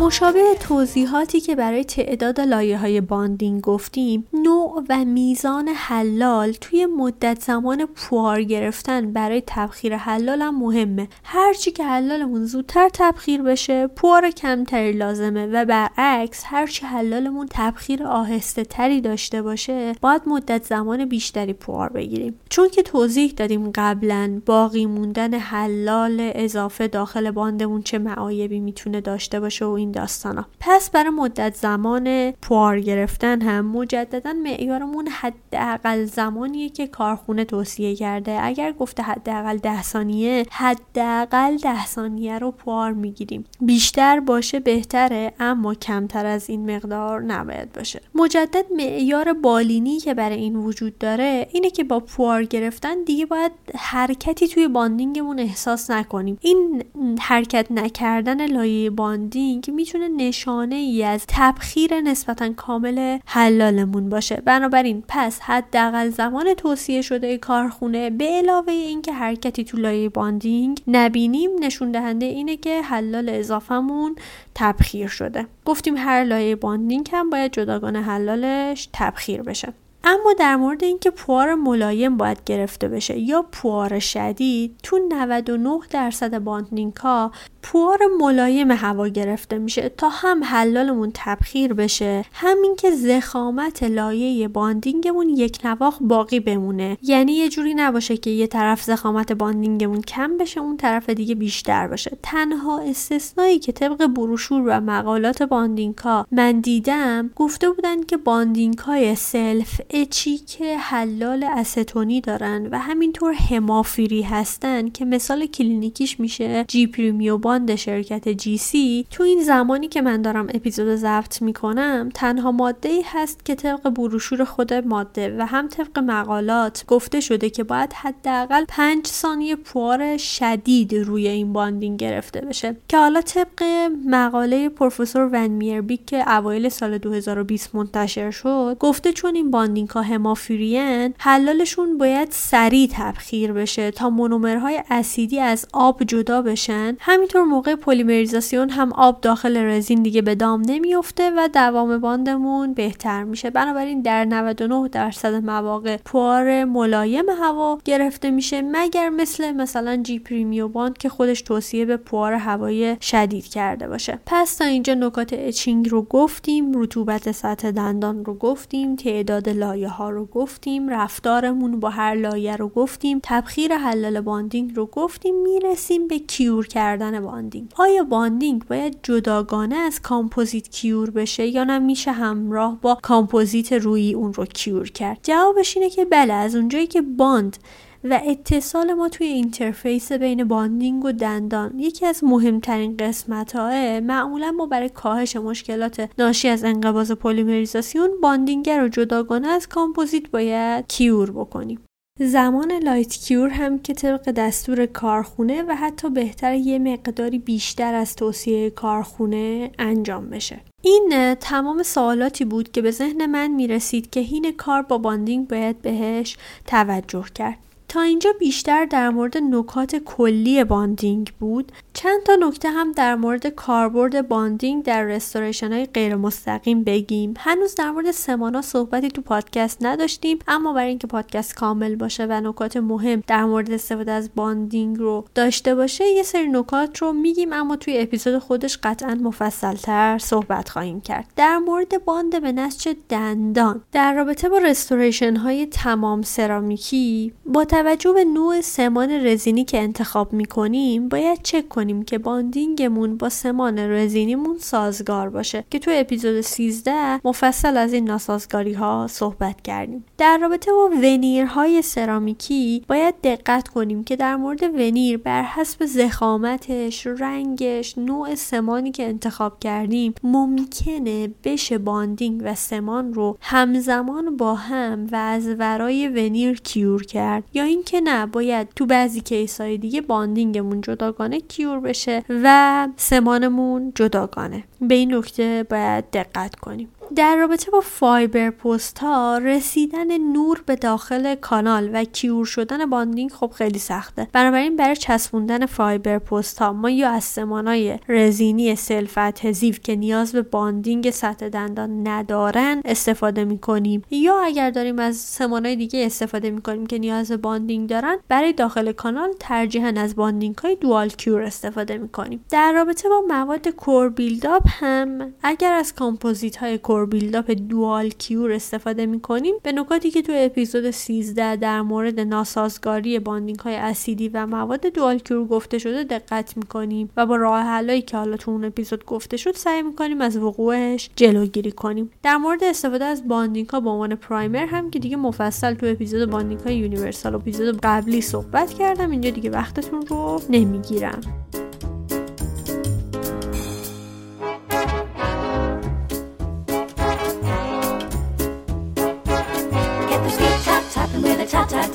مشابه 0.07 0.55
توضیحاتی 0.61 1.41
که 1.41 1.57
برای 1.57 1.85
تعداد 1.85 2.41
لایه 2.41 2.79
های 2.79 3.01
باندینگ 3.01 3.61
گفتیم 3.61 4.27
نوع 4.33 4.85
و 4.88 5.05
میزان 5.05 5.69
حلال 5.69 6.53
توی 6.53 6.87
مدت 6.87 7.41
زمان 7.41 7.87
پوار 7.87 8.43
گرفتن 8.43 9.12
برای 9.12 9.43
تبخیر 9.47 9.97
حلال 9.97 10.43
هم 10.43 10.59
مهمه. 10.59 11.09
هرچی 11.25 11.71
که 11.71 11.85
حلالمون 11.85 12.45
زودتر 12.45 12.88
تبخیر 12.88 13.43
بشه 13.43 13.87
پوار 13.87 14.31
کمتری 14.31 14.93
لازمه 14.93 15.47
و 15.47 15.65
برعکس 15.65 16.43
هرچی 16.47 16.87
حلالمون 16.87 17.49
تبخیر 17.51 18.05
آهسته 18.05 18.65
تری 18.65 19.01
داشته 19.01 19.43
باشه 19.43 19.93
باید 20.01 20.23
مدت 20.27 20.65
زمان 20.65 21.05
بیشتری 21.05 21.53
پوار 21.53 21.88
بگیریم. 21.88 22.35
چون 22.51 22.69
که 22.69 22.83
توضیح 22.83 23.33
دادیم 23.37 23.71
قبلا 23.75 24.41
باقی 24.47 24.87
موندن 24.87 25.35
حلال 25.35 26.31
اضافه 26.35 26.88
داخل 26.88 27.31
باندمون 27.31 27.83
چه 27.83 27.99
معایبی 27.99 28.61
می‌تونه 28.61 29.01
داشته 29.01 29.41
باشه 29.41 29.65
و 29.65 29.71
این 29.71 29.91
داستانا. 29.92 30.46
پس 30.61 30.90
برای 30.90 31.11
مدت 31.11 31.55
زمان 31.55 32.31
پوار 32.31 32.81
گرفتن 32.81 33.42
هم 33.42 33.66
مجددا 33.66 34.33
معیارمون 34.33 35.09
حداقل 35.09 36.05
زمانیه 36.05 36.68
که 36.68 36.87
کارخونه 36.87 37.44
توصیه 37.44 37.96
کرده. 37.96 38.38
اگر 38.42 38.72
گفته 38.72 39.02
حداقل 39.02 39.57
ده 39.57 39.83
ثانیه 39.83 40.46
حداقل 40.50 41.57
ده 41.57 41.87
ثانیه 41.87 42.38
رو 42.38 42.50
پوار 42.50 42.92
می‌گیریم. 42.92 43.44
بیشتر 43.61 44.20
باشه 44.20 44.61
بهتره 44.61 45.33
اما 45.40 45.74
کمتر 45.74 46.26
از 46.26 46.50
این 46.50 46.76
مقدار 46.76 47.20
نباید 47.22 47.72
باشه. 47.72 48.00
مجدد 48.14 48.64
معیار 48.76 49.33
بالینی 49.33 49.98
که 49.98 50.14
برای 50.14 50.38
این 50.38 50.57
وجود 50.57 50.98
داره 50.98 51.48
اینه 51.52 51.70
که 51.70 51.85
با 51.85 52.00
پوار 52.00 52.44
گرفتن 52.44 53.05
دیگه 53.05 53.26
باید 53.26 53.52
حرکتی 53.74 54.48
توی 54.48 54.68
bonding 54.68 55.17
مون 55.17 55.38
احساس 55.38 55.90
نکنیم. 55.90 56.38
این 56.40 56.85
حرکت 57.20 57.66
نکردن 57.70 58.46
لایه 58.46 58.90
bonding 58.90 59.71
می‌تونه 59.83 60.09
نشانه 60.09 60.75
ای 60.75 61.05
از 61.05 61.25
تبخیر 61.29 62.01
نسبتا 62.01 62.53
کامل 62.53 63.18
حلالمون 63.27 64.09
باشه. 64.09 64.37
بنابراین 64.37 65.05
پس 65.09 65.40
حداقل 65.40 66.09
زمان 66.09 66.55
توصیه 66.55 67.03
شده 67.03 67.38
کارخونه 67.38 68.11
به 68.11 68.25
علاوه 68.25 68.73
اینکه 68.73 69.12
حرکتی 69.12 69.64
تو 69.64 69.77
لایه 69.77 70.09
bonding 70.09 70.83
نبینیم 70.87 71.51
نشون 71.61 71.92
دهنده 71.92 72.27
اینه 72.27 72.57
که 72.57 72.83
حلال 72.83 73.29
اضافهمون 73.29 74.16
تبخیر 74.55 75.09
شده. 75.09 75.47
گفتیم 75.64 75.97
هر 75.97 76.25
لایه 76.25 76.57
bonding 76.57 77.09
هم 77.12 77.31
باید 77.31 77.53
جداگانه 77.53 78.03
حلالش 78.03 78.88
تبخیر 78.92 79.42
بشه. 79.42 79.73
اما 80.05 80.33
در 80.38 80.57
مورد 80.57 80.85
اینکه 80.85 81.11
پوار 81.11 81.55
ملایم 81.55 82.16
باید 82.16 82.45
گرفته 82.47 82.88
بشه 82.88 83.18
یا 83.18 83.42
پوار 83.53 83.99
شدید 83.99 84.75
تو 84.83 84.99
99 85.09 85.79
درصد 85.90 86.38
bonding 86.38 86.97
ها 86.97 87.33
پوار 87.62 87.98
ملایم 88.20 88.70
هوا 88.70 89.09
گرفته 89.09 89.59
میشه 89.59 89.88
تا 89.88 90.09
هم 90.09 90.44
حلالمون 90.44 91.11
تبخیر 91.14 91.75
بشه 91.75 92.25
هم 92.33 92.77
اینکه 92.77 92.90
ضخامت 92.90 93.83
لایه 93.83 94.48
bonding 94.49 95.29
مون 95.29 95.59
یکنواخت 95.64 95.99
باقی 96.01 96.40
بمونه. 96.40 96.98
یعنی 97.03 97.33
یه 97.33 97.48
جوری 97.48 97.75
نباشه 97.75 98.16
که 98.16 98.31
یه 98.31 98.46
طرف 98.46 98.83
ضخامت 98.83 99.33
bonding 99.33 99.80
مون 99.80 100.01
کم 100.01 100.37
بشه 100.37 100.61
اون 100.61 100.77
طرف 100.77 101.11
دیگه 101.11 101.35
بیشتر 101.35 101.88
باشه. 101.88 102.18
تنها 102.22 102.81
استثنایی 102.81 103.59
که 103.59 103.72
طبق 103.72 104.07
بروشور 104.07 104.62
و 104.66 104.81
مقالات 104.81 105.42
bonding 105.42 105.99
ها 105.98 106.27
من 106.33 106.61
دیدم 106.61 107.31
گفته 107.37 107.70
بودن 107.70 108.03
که 108.03 108.16
bonding 108.16 108.79
های 108.79 109.14
self-etch 109.14 109.81
ی 109.90 110.38
که 110.38 110.79
حلال 110.79 111.44
استونی 111.44 112.20
دارن 112.20 112.68
و 112.72 112.79
همینطور 112.79 113.33
HEMA-free 113.33 114.13
ی 114.13 114.23
هستن 114.22 114.88
که 114.88 115.05
مثال 115.05 115.46
کلینیکیش 115.46 116.20
میشه 116.20 116.64
G-Premio 116.68 117.38
Bond 117.53 117.75
شرکت 117.75 118.29
GC 118.29 119.07
تو 119.11 119.23
این 119.23 119.43
زمانی 119.43 119.88
که 119.88 120.03
من 120.03 120.23
دارم 120.23 120.47
اپیزود 120.55 120.97
ضبط 120.97 121.43
می‌کنم 121.43 122.09
تنها 122.15 122.53
ماده 122.53 122.88
ای 122.88 123.03
هست 123.07 123.45
که 123.45 123.55
طبق 123.55 123.88
بروشور 123.88 124.45
خود 124.45 124.75
ماده 124.75 125.37
و 125.38 125.47
هم 125.47 125.69
طبق 125.69 125.99
مقالات 125.99 126.85
گفته 126.87 127.21
شده 127.21 127.51
که 127.51 127.65
باید 127.65 127.93
حداقل 127.93 128.65
5 128.69 129.07
ثانیه 129.07 129.57
پوار 129.57 130.17
شدید 130.17 130.95
روی 130.95 131.29
این 131.29 131.53
bonding 131.53 131.99
گرفته 131.99 132.41
بشه. 132.41 132.77
که 132.88 132.97
حالا 132.97 133.21
طبق 133.21 133.62
مقاله 134.07 134.69
پروفسور 134.69 135.31
ون 135.33 135.47
میربیک 135.47 136.07
که 136.07 136.33
اوایل 136.37 136.69
سال 136.69 136.99
2020 136.99 137.75
منتشر 137.75 138.31
شد 138.31 138.77
گفته 138.81 139.12
چون 139.12 139.35
این 139.35 139.51
bonding 139.51 139.88
ها 139.88 140.03
HEMA-free 140.03 140.94
ین 140.94 141.14
حلالشون 141.19 141.99
باید 141.99 142.29
سریع 142.31 142.88
تبخیر 142.93 143.53
بشه 143.53 143.91
تا 143.91 144.11
مونومرهای 144.11 144.83
اسیدی 144.91 145.41
از 145.41 145.67
آب 145.73 146.03
جدا 146.03 146.43
بشن. 146.43 146.97
همینطور 147.01 147.41
موقع 147.44 147.74
پلیمریزاسیون 147.74 148.70
هم 148.70 148.92
آب 148.92 149.20
داخل 149.20 149.57
رزین 149.57 150.02
دیگه 150.02 150.22
به 150.22 150.35
دام 150.35 150.62
نمیفته 150.66 151.31
و 151.37 151.48
دوام 151.48 151.98
bond 151.99 152.42
مون 152.42 152.75
بهتر 152.74 153.24
میشه. 153.24 153.50
بنابراین 153.50 154.02
در 154.02 154.24
99 154.24 154.88
درصد 154.88 155.35
مواقع 155.35 155.96
پوار 156.05 156.64
ملایم 156.64 157.28
هوا 157.28 157.78
گرفته 157.85 158.31
میشه 158.31 158.62
مگر 158.62 159.09
مثل 159.09 159.52
مثلا 159.52 159.96
G-Premio 159.97 160.68
Bond 160.68 160.99
که 160.98 161.09
خودش 161.09 161.42
توصیه 161.42 161.85
به 161.85 161.96
پوار 161.96 162.33
هوایی 162.33 162.96
شدید 163.00 163.44
کرده 163.46 163.88
باشه. 163.88 164.18
پس 164.26 164.57
تا 164.57 164.64
اینجا 164.64 164.94
نکات 164.94 165.33
etching 165.33 165.88
رو 165.88 166.02
گفتیم 166.02 166.83
رطوبت 166.83 167.33
سطح 167.33 167.70
دندان 167.70 168.24
رو 168.24 168.35
گفتیم 168.35 168.96
تعداد 168.96 169.48
لایه 169.48 169.88
ها 169.88 170.11
رو 170.11 170.26
گفتیم 170.26 170.88
رفتارمون 170.88 171.81
با 171.81 171.90
هر 171.90 172.14
لایه 172.14 172.57
رو 172.57 172.68
گفتیم 172.68 173.20
تبخیر 173.22 173.76
حلال 173.76 174.20
bonding 174.21 174.77
رو 174.76 174.87
گفتیم 174.87 175.35
می‌رسیم 175.42 176.09
به 176.09 176.18
cure 176.18 176.66
کردن 176.66 177.20
bonding. 177.33 177.73
آیا 177.77 178.05
bonding 178.05 178.64
باید 178.66 178.99
جداگانه 179.03 179.77
از 179.77 180.01
کامپوزیت 180.01 180.68
cure 180.68 181.11
بشه 181.11 181.47
یا 181.47 181.64
نه؟ 181.64 181.79
میشه 181.79 182.12
همراه 182.12 182.79
با 182.81 182.99
کامپوزیت 183.03 183.73
روی 183.73 184.14
اون 184.14 184.35
رو 184.35 184.45
cure 184.45 184.90
کرد. 184.90 185.18
جوابش 185.23 185.77
اینه 185.77 185.90
که 185.90 186.05
بله 186.05 186.33
از 186.33 186.55
اونجایی 186.55 186.87
که 186.87 187.03
bond 187.03 187.57
و 188.05 188.21
اتصال 188.27 188.92
ما 188.92 189.09
توی 189.09 189.27
interface 189.27 190.12
بین 190.12 190.45
bonding 190.45 191.05
و 191.05 191.12
دندان 191.12 191.79
یکی 191.79 192.07
از 192.07 192.25
مهمترین 192.25 192.97
قسمت 192.97 193.57
هاست 193.57 194.01
معمولا 194.01 194.51
ما 194.51 194.66
برای 194.66 194.88
کاهش 194.88 195.37
مشکلات 195.37 196.11
ناشی 196.18 196.49
از 196.49 196.64
انقباض 196.64 197.12
پلیمریزاسیون 197.12 198.11
bonding 198.23 198.71
رو 198.71 198.88
جداگانه 198.88 199.49
از 199.49 199.68
کامپوزیت 199.68 200.31
باید 200.31 200.87
cure 200.87 201.31
بکنیم. 201.31 201.81
زمان 202.18 202.72
light 202.73 203.12
cure 203.16 203.49
هم 203.48 203.79
که 203.79 203.94
طبق 203.94 204.31
دستور 204.31 204.87
کارخونه 204.87 205.62
و 205.62 205.75
حتی 205.75 206.11
بهتر 206.11 206.55
یه 206.55 206.79
مقداری 206.79 207.38
بیشتر 207.38 207.94
از 207.94 208.16
توصیه 208.16 208.70
کارخونه 208.70 209.70
انجام 209.79 210.31
بشه. 210.31 210.61
این 210.83 211.35
تمام 211.35 211.83
سوالاتی 211.83 212.44
بود 212.44 212.72
که 212.72 212.83
به 212.83 212.90
ذهن 212.90 213.27
من 213.27 213.48
می‌رسید 213.48 214.11
که 214.11 214.20
حین 214.21 214.53
کار 214.57 214.83
با 214.83 214.98
bonding 214.99 215.49
باید 215.48 215.83
بهش 215.83 216.37
توجه 216.66 217.25
کرد. 217.35 217.59
تا 217.92 218.00
اینجا 218.00 218.33
بیشتر 218.38 218.85
در 218.85 219.11
مورد 219.11 219.38
نکات 219.38 219.96
کلی 219.96 220.64
bonding 220.64 221.33
بود. 221.40 221.72
چند 221.92 222.22
تا 222.22 222.37
نکته 222.37 222.70
هم 222.70 222.92
در 222.92 223.14
مورد 223.14 223.46
کاربرد 223.46 224.28
bonding 224.29 224.85
در 224.85 225.02
restoration 225.03 225.73
های 225.72 225.87
غیر 225.87 226.16
مستقیم 226.16 226.85
بگیم. 226.85 227.35
هنوز 227.38 227.74
در 227.74 227.90
مورد 227.90 228.11
سمانا 228.11 228.62
صحبتی 228.62 229.09
تو 229.09 229.22
پادکست 229.22 229.78
نداشتیم 229.81 230.38
اما 230.48 230.72
برای 230.72 230.88
اینکه 230.88 231.07
پادکست 231.07 231.55
کامل 231.55 231.96
باشه 231.96 232.26
و 232.26 232.40
نکات 232.40 232.76
مهم 232.76 233.22
در 233.26 233.44
مورد 233.44 233.70
استفاده 233.70 234.12
از 234.12 234.31
bonding 234.35 234.99
رو 234.98 235.24
داشته 235.35 235.74
باشه 235.74 236.05
یه 236.05 236.22
سری 236.22 236.48
نکات 236.48 236.98
رو 236.98 237.12
میگیم 237.12 237.52
اما 237.52 237.76
توی 237.76 237.98
اپیزود 237.98 238.38
خودش 238.38 238.78
قطعا 238.83 239.14
مفصلتر 239.14 240.18
صحبت 240.18 240.68
خواهیم 240.68 241.00
کرد. 241.00 241.33
در 241.37 241.59
مورد 241.59 242.05
bond 242.05 242.42
به 242.42 242.52
نسج 242.52 242.94
دندان 243.09 243.83
در 243.92 244.14
رابطه 244.14 244.48
با 244.48 244.59
restoration 244.59 245.37
های 245.37 245.66
تمام 245.66 246.22
سرامیکی 246.22 247.33
با 247.46 247.64
توجه 247.83 248.12
به 248.12 248.25
نوع 248.25 248.61
سمان 248.61 249.11
رزینی 249.11 249.64
که 249.64 249.79
انتخاب 249.79 250.33
می‌کنیم 250.33 251.09
باید 251.09 251.42
چک 251.42 251.68
کنیم 251.68 252.03
که 252.03 252.18
bonding 252.18 252.87
مون 252.87 253.16
با 253.16 253.29
سمان 253.29 253.79
رزینیمون 253.79 254.59
سازگار 254.59 255.31
باشه. 255.31 255.64
که 255.71 255.79
تو 255.79 255.90
اپیزود 255.95 256.40
13 256.40 257.21
مفصل 257.27 257.77
از 257.77 257.92
این 257.92 258.05
ناسازگاری 258.05 258.73
ها 258.73 259.07
صحبت 259.11 259.62
کردیم. 259.62 260.05
در 260.18 260.38
رابطه 260.38 260.73
با 260.73 260.90
veneer 261.03 261.62
های 261.62 261.83
سرامیکی 261.83 262.85
باید 262.88 263.14
دقت 263.23 263.68
کنیم 263.68 264.05
که 264.05 264.16
در 264.16 264.37
مورد 264.37 264.62
veneer 264.62 265.18
بر 265.18 265.42
حسب 265.42 265.87
ضخامتش 265.87 267.07
رنگش 267.07 267.99
نوع 267.99 268.35
سمانی 268.35 268.90
که 268.90 269.07
انتخاب 269.07 269.59
کردیم 269.61 270.14
ممکنه 270.23 271.31
بشه 271.45 271.79
bonding 271.79 272.42
و 272.45 272.55
سمان 272.55 273.14
رو 273.14 273.37
همزمان 273.40 274.37
با 274.37 274.55
هم 274.55 275.07
و 275.12 275.16
از 275.16 275.49
ورای 275.59 276.09
veneer 276.09 276.61
cure 276.61 277.03
کرد. 277.03 277.45
یا 277.55 277.72
اینکه 277.73 278.01
نه 278.01 278.27
باید 278.27 278.69
تو 278.77 278.87
بعضی 278.87 279.21
case 279.21 279.61
های 279.61 279.79
دیگه 279.79 280.01
bonding 280.01 280.57
مون 280.57 280.81
جداگانه 280.81 281.41
cure 281.40 281.81
بشه 281.81 282.25
و 282.29 282.89
سمانمون 282.97 283.93
جداگانه. 283.95 284.65
به 284.81 284.95
این 284.95 285.15
نکته 285.15 285.67
باید 285.71 286.05
دقت 286.11 286.55
کنیم. 286.55 286.89
در 287.16 287.37
رابطه 287.37 287.70
با 287.70 287.81
fiber 287.81 288.51
post 288.51 288.99
ها 288.98 289.38
رسیدن 289.38 290.18
نور 290.18 290.62
به 290.66 290.77
داخل 290.77 291.35
کانال 291.35 291.90
و 291.92 292.05
cure 292.05 292.45
شدن 292.44 292.87
bonding 292.87 293.31
خب 293.31 293.51
خیلی 293.51 293.79
سخته. 293.79 294.29
بنابراین 294.33 294.77
برای 294.77 294.96
چسبوندن 294.96 295.66
fiber 295.66 296.18
post 296.18 296.59
ها 296.59 296.72
ما 296.72 296.90
یا 296.90 297.11
از 297.11 297.38
های 297.38 297.98
رزینی 298.09 298.77
self-adhesive 298.77 299.75
که 299.75 299.96
نیاز 299.96 300.33
به 300.33 300.42
bonding 300.42 301.11
سطح 301.11 301.48
دندان 301.48 302.09
ندارن 302.09 302.83
استفاده 302.85 303.44
می‌کنیم. 303.44 304.03
یا 304.11 304.40
اگر 304.40 304.70
داریم 304.70 304.98
از 304.98 305.38
های 305.40 305.77
دیگه 305.77 306.07
استفاده 306.07 306.51
می‌کنیم 306.51 306.87
که 306.87 306.98
نیاز 306.98 307.29
به 307.29 307.37
bonding 307.37 307.88
دارن 307.88 308.18
برای 308.29 308.53
داخل 308.53 308.92
کانال 308.92 309.33
ترجیحا 309.40 309.92
از 309.96 310.16
bonding 310.16 310.59
های 310.59 310.77
dual 310.77 311.09
cure 311.09 311.42
استفاده 311.42 311.98
می‌کنیم. 311.98 312.44
در 312.51 312.72
رابطه 312.72 313.09
با 313.09 313.20
مواد 313.29 313.68
core 313.68 314.09
build-up 314.09 314.62
هم 314.66 315.33
اگر 315.42 315.72
از 315.72 315.94
کامپوزیت 315.94 316.57
های 316.57 316.79
core 316.79 317.02
build-up 317.07 317.51
dual 317.51 318.09
cure 318.09 318.53
استفاده 318.53 319.07
می‌کنیم. 319.07 319.55
به 319.62 319.73
نکاتی 319.73 320.11
که 320.11 320.23
تو 320.23 320.33
اپیزود 320.35 320.91
13 320.91 321.57
در 321.57 321.83
مورد 321.83 322.21
ناسازگاری 322.21 323.19
bonding 323.18 323.59
های 323.59 323.75
اسیدی 323.75 324.29
و 324.29 324.47
مواد 324.47 324.87
dual 324.87 325.18
cure 325.18 325.45
گفته 325.47 325.79
شده 325.79 326.05
دقت 326.05 326.57
می‌کنیم 326.57 327.11
و 327.17 327.27
با 327.27 327.37
راه 327.37 327.62
حلایی 327.62 328.03
که 328.03 328.17
حالا 328.17 328.37
تو 328.37 328.51
اون 328.51 328.65
اپیزود 328.65 329.05
گفته 329.05 329.37
شد 329.37 329.57
سعی 329.57 329.83
می‌کنیم 329.83 330.21
از 330.21 330.37
وقوعش 330.37 331.11
جلوگیری 331.17 331.73
کنیم. 331.73 332.11
در 332.23 332.37
مورد 332.37 332.65
استفاده 332.65 333.05
از 333.05 333.29
bonding 333.29 333.68
ها 333.69 333.81
به 333.81 333.91
عنوان 333.91 334.15
primer 334.14 334.66
هم 334.67 334.91
که 334.91 334.99
دیگه 334.99 335.17
مفصل 335.17 335.75
تو 335.75 335.87
اپیزود 335.87 336.31
bonding 336.31 336.61
های 336.61 336.77
universal 336.77 337.35
اپیزود 337.35 337.81
قبلی 337.83 338.21
صحبت 338.21 338.73
کردم 338.75 339.11
اینجا 339.11 339.31
دیگه 339.31 339.51
وقتتون 339.51 340.07
رو 340.07 340.41
نمی‌گیرم. 340.51 341.21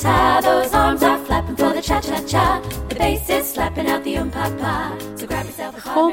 Those 0.03 0.73
arms 0.73 1.01
are 1.01 1.17
flapping 1.25 1.55
for 1.55 1.73
the 1.73 1.81
cha-cha-cha. 1.81 2.59
The 2.89 2.95
bass 2.95 3.29
is 3.29 3.51
slapping 3.53 3.87
out 3.87 4.03
the 4.03 4.17
um-pa-pa. 4.17 5.16
خب 5.87 6.11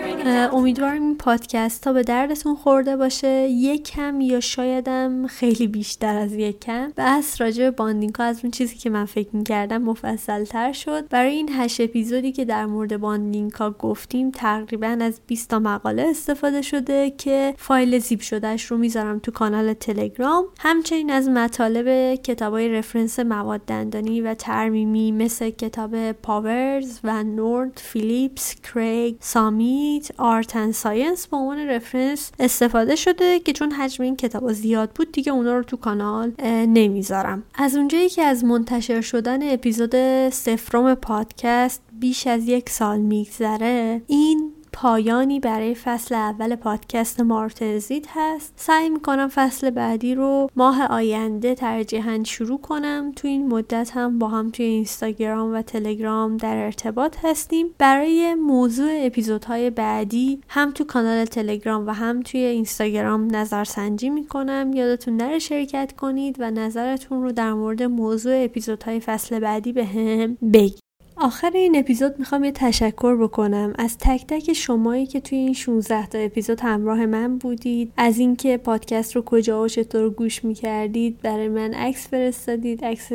امیدوارم 0.52 1.02
این 1.02 1.16
پادکست 1.16 1.87
ها 1.87 1.92
به 1.92 2.02
دردتون 2.02 2.54
خورده 2.54 2.96
باشه. 2.96 3.48
یک 3.48 3.84
کم 3.84 4.20
یا 4.20 4.40
شایدم 4.40 5.26
خیلی 5.26 5.66
بیشتر 5.66 6.16
از 6.16 6.32
یک 6.32 6.60
کم. 6.60 6.92
بس 6.96 7.40
راجع 7.40 7.64
به 7.64 7.70
bonding 7.70 8.14
ها 8.14 8.24
از 8.24 8.40
اون 8.42 8.50
چیزی 8.50 8.76
که 8.76 8.90
من 8.90 9.04
فکر 9.04 9.28
می‌کردم 9.32 9.82
مفصل 9.82 10.44
تر 10.44 10.72
شد. 10.72 11.08
برای 11.08 11.30
این 11.30 11.48
هشت 11.52 11.80
اپیزودی 11.80 12.32
که 12.32 12.44
در 12.44 12.66
مورد 12.66 12.96
bonding 12.96 13.52
ها 13.52 13.70
گفتیم 13.70 14.30
تقریبا 14.30 14.98
از 15.00 15.20
20 15.26 15.50
تا 15.50 15.58
مقاله 15.58 16.02
استفاده 16.02 16.62
شده 16.62 17.10
که 17.10 17.54
فایل 17.58 17.98
زیب 17.98 18.20
شدهش 18.20 18.64
رو 18.64 18.76
می‌ذارم 18.76 19.18
تو 19.18 19.32
کانال 19.32 19.72
تلگرام. 19.72 20.44
همچنین 20.58 21.10
از 21.10 21.28
مطالب 21.28 22.14
کتابای 22.14 22.68
reference 22.68 23.18
مواد 23.18 23.60
دندانی 23.66 24.20
و 24.20 24.34
ترمیمی 24.34 25.12
مثل 25.12 25.50
کتاب 25.50 26.12
پاورز 26.12 27.00
و 27.04 27.22
نورد 27.22 27.80
فیلیپس 27.84 28.54
کریگ 28.60 29.16
سامیت 29.64 30.11
art 30.18 30.56
and 30.56 30.72
science 30.72 31.26
به 31.27 31.37
عنوان 31.37 31.59
reference 31.58 32.30
استفاده 32.40 32.96
شده 32.96 33.40
که 33.40 33.53
چون 33.53 33.70
حجم 33.72 34.03
این 34.03 34.16
کتاب 34.16 34.53
زیاد 34.53 34.90
بود 34.90 35.12
دیگه 35.12 35.33
اونا 35.33 35.57
رو 35.57 35.62
تو 35.62 35.77
کانال 35.77 36.33
نمی‌ذارم. 36.66 37.42
از 37.55 37.77
اونجایی 37.77 38.09
که 38.09 38.22
از 38.22 38.44
منتشر 38.44 39.00
شدن 39.00 39.53
اپیزود 39.53 40.31
صفرم 40.30 40.94
پادکست 40.94 41.83
بیش 42.00 42.27
از 42.27 42.48
یک 42.48 42.70
سال 42.70 42.98
میگذره 42.98 44.03
این 44.07 44.53
پایانی 44.76 45.40
برای 45.40 45.74
فصل 45.74 46.14
اول 46.14 46.56
پادکست 46.56 47.20
مارتنزیت 47.20 48.06
هست. 48.14 48.52
سعی 48.56 48.88
می‌کنم 48.88 49.28
فصل 49.28 49.70
بعدی 49.70 50.14
رو 50.14 50.50
ماه 50.56 50.87
آینده 50.87 51.54
ترجیحاً 51.54 52.22
شروع 52.24 52.60
کنم. 52.60 53.12
تو 53.16 53.28
این 53.28 53.48
مدت 53.48 53.90
هم 53.94 54.18
با 54.18 54.28
هم 54.28 54.50
توی 54.50 54.64
اینستاگرام 54.64 55.54
و 55.54 55.62
تلگرام 55.62 56.37
در 56.37 56.56
ارتباط 56.56 57.16
هستیم. 57.22 57.66
برای 57.78 58.34
موضوع 58.34 58.90
اپیزودهای 59.00 59.70
بعدی 59.70 60.40
هم 60.48 60.70
تو 60.70 60.84
کانال 60.84 61.24
تلگرام 61.24 61.87
و 61.87 61.90
هم 61.90 62.20
توی 62.20 62.40
اینستاگرام 62.40 63.37
نظرسنجی 63.37 64.10
می‌کنم. 64.10 64.70
یادتون 64.74 65.16
نره 65.16 65.38
شرکت 65.38 65.92
کنید 65.96 66.37
و 66.38 66.50
نظرتون 66.50 67.22
رو 67.22 67.32
در 67.32 67.52
مورد 67.52 67.82
موضوع 67.82 68.44
اپیزودهای 68.44 69.00
فصل 69.00 69.38
بعدی 69.38 69.72
به 69.72 69.84
هم 69.84 70.37
بگید. 70.52 70.78
آخر 71.16 71.50
این 71.55 71.79
اپیزود 71.79 72.18
می‌خوام 72.18 72.44
یه 72.44 72.53
تشکر 72.53 73.16
بکنم 73.16 73.72
از 73.79 73.98
تک 73.98 74.24
تک 74.29 74.53
شمایی 74.53 75.07
که 75.07 75.20
توی 75.20 75.38
این 75.38 75.53
16 75.53 76.07
تا 76.07 76.18
اپیزود 76.18 76.61
همراه 76.61 77.07
من 77.07 77.38
بودید. 77.38 77.92
از 77.96 78.18
اینکه 78.18 78.57
پادکست 78.57 79.16
رو 79.16 79.22
کجا 79.22 79.62
و 79.62 79.68
چطور 79.68 80.11
گوش 80.11 80.44
می‌کردید 80.44 81.20
برای 81.22 81.48
من 81.48 81.74
عکس 81.74 82.09
فرستادید 82.09 82.85
عکس 82.85 83.09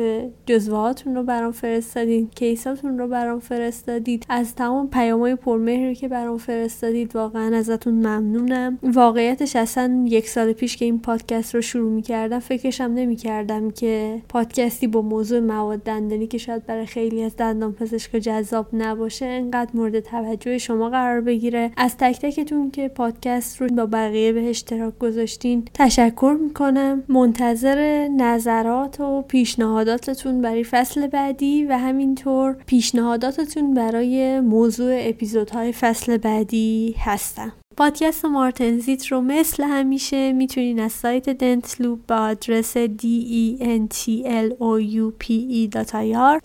جزوهاتون 0.46 1.14
رو 1.14 1.22
برام 1.22 1.52
فرستادید 1.52 2.34
کیساتون 2.34 2.98
رو 2.98 3.08
برام 3.08 3.40
فرستادید 3.40 4.26
از 4.28 4.54
تمام 4.54 4.90
پیامهای 4.90 5.34
پرمهری 5.34 5.94
که 5.94 6.08
برام 6.08 6.38
فرستادید 6.38 7.16
واقعا 7.16 7.56
ازتون 7.56 7.94
ممنونم. 7.94 8.78
واقعیتش 8.82 9.56
اصلا 9.56 10.04
یک 10.06 10.28
سال 10.28 10.52
پیش 10.52 10.76
که 10.76 10.84
این 10.84 10.98
پادکست 10.98 11.54
رو 11.54 11.60
شروع 11.60 11.92
می‌کردم 11.92 12.38
فکرشم 12.38 12.84
نمی‌کردم 12.94 13.70
که 13.70 14.22
پادکستی 14.28 14.86
با 14.86 15.02
موضوع 15.02 15.40
مواد 15.40 15.82
دندانی 15.82 16.26
که 16.26 16.38
شاید 16.38 16.66
برای 16.66 16.86
خیلی 16.86 17.22
از 17.22 17.36
دندان 17.36 17.72
پزشک 17.90 18.16
جذاب 18.16 18.66
نباشه 18.72 19.26
انقدر 19.26 19.70
مورد 19.74 20.00
توجه 20.00 20.58
شما 20.58 20.90
قرار 20.90 21.20
بگیره. 21.20 21.70
از 21.76 21.96
تک 21.96 22.20
تکتون 22.20 22.70
که 22.70 22.88
پادکست 22.88 23.60
رو 23.60 23.66
با 23.66 23.86
بقیه 23.86 24.32
به 24.32 24.50
اشتراک 24.50 24.98
گذاشتین 24.98 25.64
تشکر 25.74 26.36
می‌کنم. 26.40 27.02
منتظر 27.08 28.08
نظرات 28.16 29.00
و 29.00 29.22
پیشنهاداتتون 29.22 30.40
برای 30.40 30.64
فصل 30.64 31.06
بعدی 31.06 31.64
و 31.64 31.78
همینطور 31.78 32.56
پیشنهاداتتون 32.66 33.74
برای 33.74 34.40
موضوع 34.40 34.98
اپیزودهای 35.00 35.72
فصل 35.72 36.16
بعدی 36.16 36.94
هستم. 36.98 37.52
پادکست 37.80 38.24
مارتنزیت 38.24 39.06
رو 39.06 39.20
مثل 39.20 39.62
همیشه 39.62 40.32
می‌تونین 40.32 40.80
از 40.80 40.92
سایت 40.92 41.30
دنتلوپ 41.30 41.98
با 42.08 42.16
آدرس 42.16 42.78
d 42.78 43.04
e 43.30 43.62
n 43.62 43.88
t 43.94 44.24
l 44.24 44.50
o 44.60 44.80
u 44.80 45.12
p 45.24 45.26
e 45.28 45.78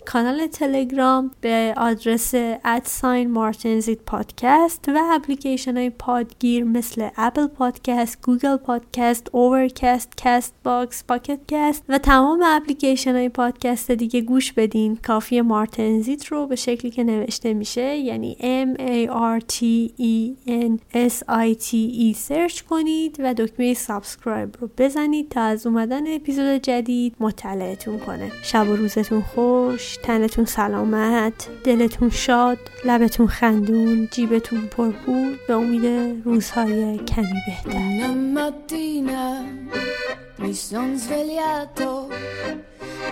کانال 0.04 0.46
تلگرام 0.46 1.30
به 1.40 1.74
آدرس 1.76 2.32
ات 2.64 2.81
ساین 2.81 3.30
مارتنزیت 3.30 3.98
پادکست 4.06 4.84
و 4.88 5.00
اپلیکیشن 5.12 5.76
های 5.76 5.90
پادگیر 5.90 6.64
مثل 6.64 7.08
اپل 7.16 7.46
پادکست، 7.46 8.22
گوگل 8.22 8.56
پادکست، 8.56 9.28
اوورکست، 9.32 10.12
کست 10.16 10.54
باکس، 10.64 11.04
پاکت 11.04 11.40
کست 11.48 11.84
و 11.88 11.98
تمام 11.98 12.42
اپلیکیشن 12.44 13.12
های 13.16 13.28
پادکست 13.28 13.90
دیگه 13.90 14.20
گوش 14.20 14.52
بدین. 14.52 14.96
کافیه 14.96 15.40
مارتنزیت 15.40 16.26
رو 16.26 16.46
به 16.46 16.56
شکلی 16.56 16.90
که 16.90 17.04
نوشته 17.04 17.54
میشه 17.54 17.96
یعنی 17.96 18.36
M 18.40 18.80
A 18.80 19.10
R 19.10 19.40
T 19.54 19.62
E 20.00 20.50
N 20.50 20.96
S 21.08 21.25
I 21.28 21.57
T 21.57 21.87
E 21.87 22.16
search 22.16 22.60
کنید 22.60 23.16
و 23.18 23.34
دکمه 23.34 23.74
subscribe 23.74 24.56
رو 24.60 24.70
بزنید 24.78 25.28
تا 25.28 25.40
از 25.40 25.66
اومدن 25.66 26.14
اپیزود 26.14 26.62
جدید 26.62 27.16
مطلعتون 27.20 27.98
کنه. 27.98 28.32
شب 28.42 28.68
و 28.68 28.76
روزتون 28.76 29.22
خوش 29.22 29.96
تنتون 30.02 30.44
سلامت 30.44 31.48
دلتون 31.64 32.10
شاد 32.10 32.58
لبتون 32.84 33.26
خندون 33.26 34.08
جیبتون 34.10 34.66
پر 34.66 34.88
پول 34.88 35.38
به 35.48 35.54
امید 35.54 35.86
روزهای 36.24 36.98
کمی 36.98 37.40
بهتر. 37.46 38.16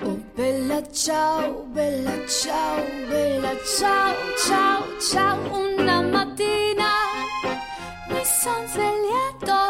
Oh 0.03 0.19
bella 0.37 0.83
ciao, 0.93 1.67
bella 1.73 2.17
ciao, 2.27 2.83
bella 3.09 3.53
ciao, 3.79 4.15
ciao, 4.45 4.83
ciao. 4.99 5.39
Una 5.59 6.03
mattina 6.03 6.54
mi 8.25 8.31
son 8.31 8.67
svegliato 8.67 9.61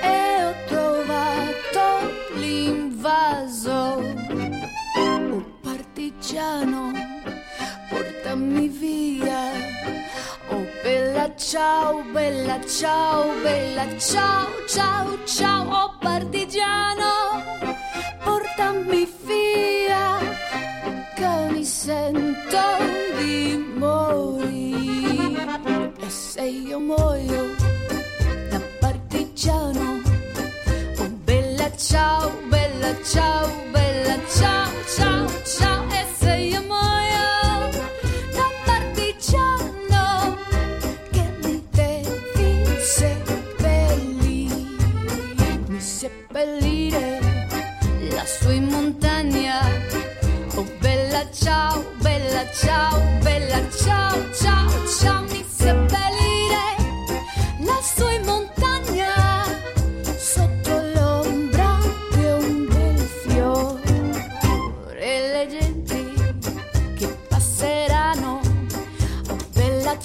e 0.00 0.44
ho 0.44 0.54
trovato 0.68 1.84
l'invaso. 2.36 4.00
Oh 4.96 5.44
partigiano, 5.60 6.92
portami 7.90 8.68
via. 8.68 9.50
Oh 10.48 10.66
bella 10.82 11.34
ciao, 11.36 12.02
bella 12.10 12.58
ciao, 12.64 13.34
bella 13.42 13.98
ciao, 13.98 14.48
ciao, 14.66 15.24
ciao. 15.26 15.68
Oh 15.68 15.98
partigiano, 16.00 17.31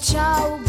tchau. 0.02 0.67